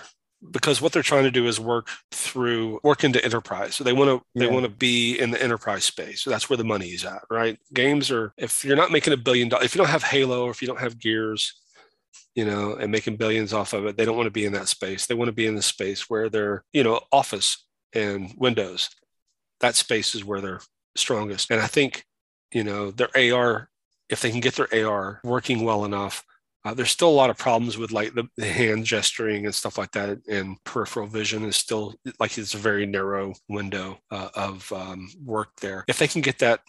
because 0.50 0.82
what 0.82 0.92
they're 0.92 1.02
trying 1.02 1.22
to 1.22 1.30
do 1.30 1.46
is 1.46 1.60
work 1.60 1.88
through 2.10 2.80
work 2.82 3.04
into 3.04 3.24
enterprise. 3.24 3.74
So 3.74 3.84
they 3.84 3.92
want 3.92 4.08
to 4.08 4.26
yeah. 4.34 4.46
they 4.46 4.52
want 4.52 4.64
to 4.64 4.70
be 4.70 5.18
in 5.18 5.30
the 5.30 5.42
enterprise 5.42 5.84
space. 5.84 6.22
So 6.22 6.30
that's 6.30 6.50
where 6.50 6.56
the 6.56 6.64
money 6.64 6.88
is 6.88 7.04
at 7.04 7.22
right? 7.30 7.58
Games 7.72 8.10
are 8.10 8.32
if 8.36 8.64
you're 8.64 8.76
not 8.76 8.90
making 8.90 9.12
a 9.12 9.16
billion 9.16 9.48
dollars 9.48 9.66
if 9.66 9.74
you 9.74 9.78
don't 9.78 9.90
have 9.90 10.02
halo 10.02 10.46
or 10.46 10.50
if 10.50 10.60
you 10.60 10.68
don't 10.68 10.80
have 10.80 10.98
gears 10.98 11.58
you 12.34 12.44
know 12.44 12.74
and 12.74 12.90
making 12.90 13.16
billions 13.16 13.52
off 13.52 13.72
of 13.74 13.84
it 13.84 13.96
they 13.96 14.04
don't 14.04 14.16
want 14.16 14.26
to 14.26 14.32
be 14.32 14.44
in 14.44 14.52
that 14.52 14.68
space. 14.68 15.06
They 15.06 15.14
want 15.14 15.28
to 15.28 15.32
be 15.32 15.46
in 15.46 15.54
the 15.54 15.62
space 15.62 16.10
where 16.10 16.28
they're 16.28 16.64
you 16.72 16.82
know 16.82 17.00
office 17.12 17.64
and 17.94 18.32
windows. 18.36 18.90
That 19.60 19.76
space 19.76 20.14
is 20.14 20.24
where 20.24 20.40
they're 20.40 20.60
strongest. 20.96 21.50
And 21.50 21.60
i 21.60 21.66
think 21.66 22.04
you 22.52 22.64
know 22.64 22.90
their 22.90 23.08
ar 23.34 23.68
if 24.12 24.20
they 24.20 24.30
can 24.30 24.40
get 24.40 24.54
their 24.54 24.88
ar 24.88 25.20
working 25.24 25.64
well 25.64 25.84
enough 25.84 26.24
uh, 26.64 26.74
there's 26.74 26.90
still 26.90 27.08
a 27.08 27.10
lot 27.10 27.30
of 27.30 27.38
problems 27.38 27.76
with 27.76 27.90
like 27.90 28.14
the, 28.14 28.24
the, 28.36 28.46
hand 28.46 28.84
gesturing 28.84 29.46
and 29.46 29.54
stuff 29.54 29.78
like 29.78 29.90
that, 29.92 30.18
and 30.28 30.62
peripheral 30.64 31.06
vision 31.06 31.44
is 31.44 31.56
still 31.56 31.94
like 32.20 32.38
it's 32.38 32.54
a 32.54 32.58
very 32.58 32.86
narrow 32.86 33.34
window 33.48 33.98
uh, 34.10 34.28
of 34.34 34.70
um, 34.72 35.08
work 35.24 35.48
there. 35.60 35.84
If 35.88 35.98
they 35.98 36.06
can 36.06 36.20
get 36.20 36.38
that 36.38 36.60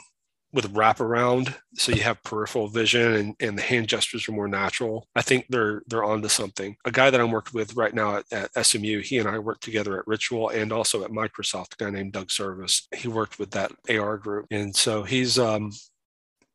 with 0.51 0.73
wraparound, 0.73 1.55
so 1.75 1.91
you 1.91 2.01
have 2.01 2.21
peripheral 2.23 2.67
vision 2.67 3.13
and, 3.13 3.35
and 3.39 3.57
the 3.57 3.61
hand 3.61 3.87
gestures 3.87 4.27
are 4.27 4.33
more 4.33 4.47
natural. 4.47 5.07
I 5.15 5.21
think 5.21 5.45
they're 5.49 5.83
they're 5.87 6.03
onto 6.03 6.27
something. 6.27 6.75
A 6.85 6.91
guy 6.91 7.11
that 7.11 7.21
I'm 7.21 7.31
working 7.31 7.59
with 7.59 7.75
right 7.75 7.93
now 7.93 8.17
at, 8.17 8.51
at 8.55 8.65
SMU, 8.65 9.01
he 9.01 9.19
and 9.19 9.29
I 9.29 9.37
work 9.37 9.59
together 9.59 9.99
at 9.99 10.07
Ritual 10.07 10.49
and 10.49 10.71
also 10.71 11.03
at 11.03 11.11
Microsoft. 11.11 11.73
A 11.73 11.83
guy 11.83 11.89
named 11.91 12.13
Doug 12.13 12.31
Service. 12.31 12.87
He 12.95 13.07
worked 13.07 13.37
with 13.37 13.51
that 13.51 13.71
AR 13.89 14.17
group, 14.17 14.47
and 14.49 14.75
so 14.75 15.03
he's 15.03 15.37
um, 15.37 15.71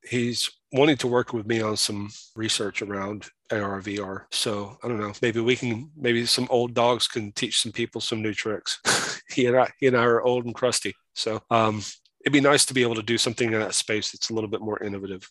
he's 0.02 0.50
wanting 0.72 0.96
to 0.98 1.06
work 1.06 1.32
with 1.32 1.46
me 1.46 1.60
on 1.60 1.76
some 1.76 2.10
research 2.36 2.82
around 2.82 3.28
AR 3.50 3.80
VR. 3.80 4.24
So 4.30 4.76
I 4.82 4.88
don't 4.88 5.00
know. 5.00 5.12
Maybe 5.22 5.40
we 5.40 5.56
can. 5.56 5.90
Maybe 5.96 6.24
some 6.26 6.46
old 6.50 6.74
dogs 6.74 7.08
can 7.08 7.32
teach 7.32 7.60
some 7.60 7.72
people 7.72 8.00
some 8.00 8.22
new 8.22 8.34
tricks. 8.34 8.80
he 9.30 9.46
and 9.46 9.56
I, 9.56 9.70
he 9.78 9.86
and 9.86 9.96
I 9.96 10.04
are 10.04 10.22
old 10.22 10.44
and 10.44 10.54
crusty. 10.54 10.94
So 11.14 11.40
um, 11.50 11.82
it'd 12.22 12.32
be 12.32 12.40
nice 12.40 12.64
to 12.66 12.74
be 12.74 12.82
able 12.82 12.94
to 12.96 13.02
do 13.02 13.18
something 13.18 13.52
in 13.52 13.60
that 13.60 13.74
space 13.74 14.12
that's 14.12 14.30
a 14.30 14.34
little 14.34 14.50
bit 14.50 14.60
more 14.60 14.82
innovative. 14.82 15.28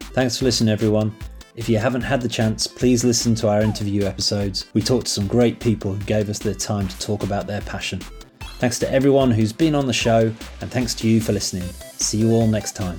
Thanks 0.00 0.38
for 0.38 0.44
listening, 0.44 0.72
everyone. 0.72 1.14
If 1.56 1.68
you 1.68 1.78
haven't 1.78 2.02
had 2.02 2.20
the 2.20 2.28
chance, 2.28 2.66
please 2.66 3.04
listen 3.04 3.34
to 3.36 3.48
our 3.48 3.62
interview 3.62 4.04
episodes. 4.04 4.66
We 4.74 4.82
talked 4.82 5.06
to 5.06 5.12
some 5.12 5.26
great 5.26 5.60
people 5.60 5.94
who 5.94 6.04
gave 6.04 6.28
us 6.28 6.38
their 6.38 6.54
time 6.54 6.88
to 6.88 6.98
talk 6.98 7.22
about 7.22 7.46
their 7.46 7.60
passion. 7.62 8.00
Thanks 8.58 8.78
to 8.80 8.90
everyone 8.90 9.30
who's 9.30 9.52
been 9.52 9.74
on 9.74 9.86
the 9.86 9.92
show, 9.92 10.32
and 10.60 10.70
thanks 10.70 10.94
to 10.96 11.08
you 11.08 11.20
for 11.20 11.32
listening. 11.32 11.68
See 11.98 12.18
you 12.18 12.30
all 12.32 12.46
next 12.46 12.72
time. 12.76 12.98